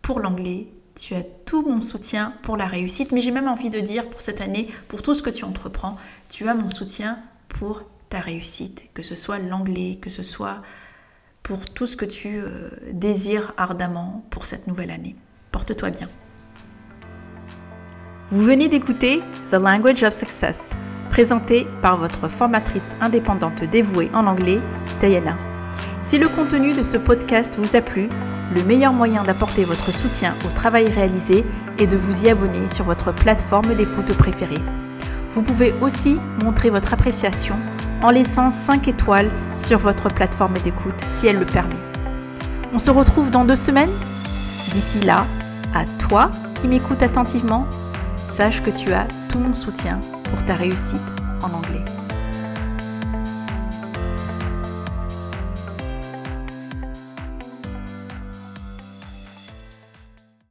pour 0.01 0.19
l'anglais, 0.19 0.69
tu 0.95 1.13
as 1.13 1.21
tout 1.45 1.69
mon 1.69 1.83
soutien 1.83 2.33
pour 2.41 2.57
la 2.57 2.65
réussite. 2.65 3.11
Mais 3.11 3.21
j'ai 3.21 3.29
même 3.29 3.47
envie 3.47 3.69
de 3.69 3.79
dire 3.79 4.09
pour 4.09 4.21
cette 4.21 4.41
année, 4.41 4.69
pour 4.87 5.03
tout 5.03 5.13
ce 5.13 5.21
que 5.21 5.29
tu 5.29 5.45
entreprends, 5.45 5.97
tu 6.29 6.49
as 6.49 6.55
mon 6.55 6.69
soutien 6.69 7.19
pour 7.47 7.83
ta 8.13 8.19
réussite. 8.19 8.89
Que 8.93 9.01
ce 9.01 9.15
soit 9.15 9.39
l'anglais, 9.39 9.97
que 9.99 10.11
ce 10.11 10.21
soit 10.21 10.61
pour 11.41 11.65
tout 11.65 11.87
ce 11.87 11.97
que 11.97 12.05
tu 12.05 12.37
euh, 12.37 12.69
désires 12.91 13.53
ardemment 13.57 14.23
pour 14.29 14.45
cette 14.45 14.67
nouvelle 14.67 14.91
année. 14.91 15.15
Porte-toi 15.51 15.89
bien. 15.89 16.07
Vous 18.29 18.43
venez 18.43 18.67
d'écouter 18.67 19.23
The 19.49 19.55
Language 19.55 20.03
of 20.03 20.13
Success 20.13 20.71
présenté 21.09 21.65
par 21.81 21.97
votre 21.97 22.27
formatrice 22.27 22.95
indépendante 23.01 23.63
dévouée 23.63 24.11
en 24.13 24.27
anglais, 24.27 24.57
Tayana. 24.99 25.35
Si 26.03 26.19
le 26.19 26.29
contenu 26.29 26.73
de 26.75 26.83
ce 26.83 26.97
podcast 26.97 27.57
vous 27.57 27.75
a 27.75 27.81
plu, 27.81 28.09
le 28.53 28.63
meilleur 28.63 28.93
moyen 28.93 29.23
d'apporter 29.23 29.63
votre 29.63 29.91
soutien 29.91 30.35
au 30.45 30.49
travail 30.49 30.85
réalisé 30.85 31.43
est 31.79 31.87
de 31.87 31.97
vous 31.97 32.25
y 32.25 32.29
abonner 32.29 32.67
sur 32.67 32.85
votre 32.85 33.11
plateforme 33.11 33.73
d'écoute 33.73 34.15
préférée. 34.17 34.61
Vous 35.31 35.41
pouvez 35.41 35.73
aussi 35.81 36.19
montrer 36.43 36.69
votre 36.69 36.93
appréciation 36.93 37.55
en 38.03 38.11
laissant 38.11 38.51
5 38.51 38.87
étoiles 38.89 39.31
sur 39.57 39.79
votre 39.79 40.09
plateforme 40.09 40.57
d'écoute 40.63 41.01
si 41.11 41.27
elle 41.27 41.39
le 41.39 41.45
permet. 41.45 41.79
On 42.73 42.79
se 42.79 42.91
retrouve 42.91 43.31
dans 43.31 43.45
deux 43.45 43.55
semaines. 43.55 43.91
D'ici 44.73 44.99
là, 44.99 45.25
à 45.73 45.85
toi 45.99 46.29
qui 46.59 46.67
m'écoutes 46.67 47.01
attentivement, 47.01 47.65
sache 48.29 48.61
que 48.61 48.69
tu 48.69 48.93
as 48.93 49.07
tout 49.31 49.39
mon 49.39 49.53
soutien 49.53 49.99
pour 50.29 50.43
ta 50.43 50.55
réussite 50.55 51.01
en 51.41 51.55
anglais. 51.55 51.82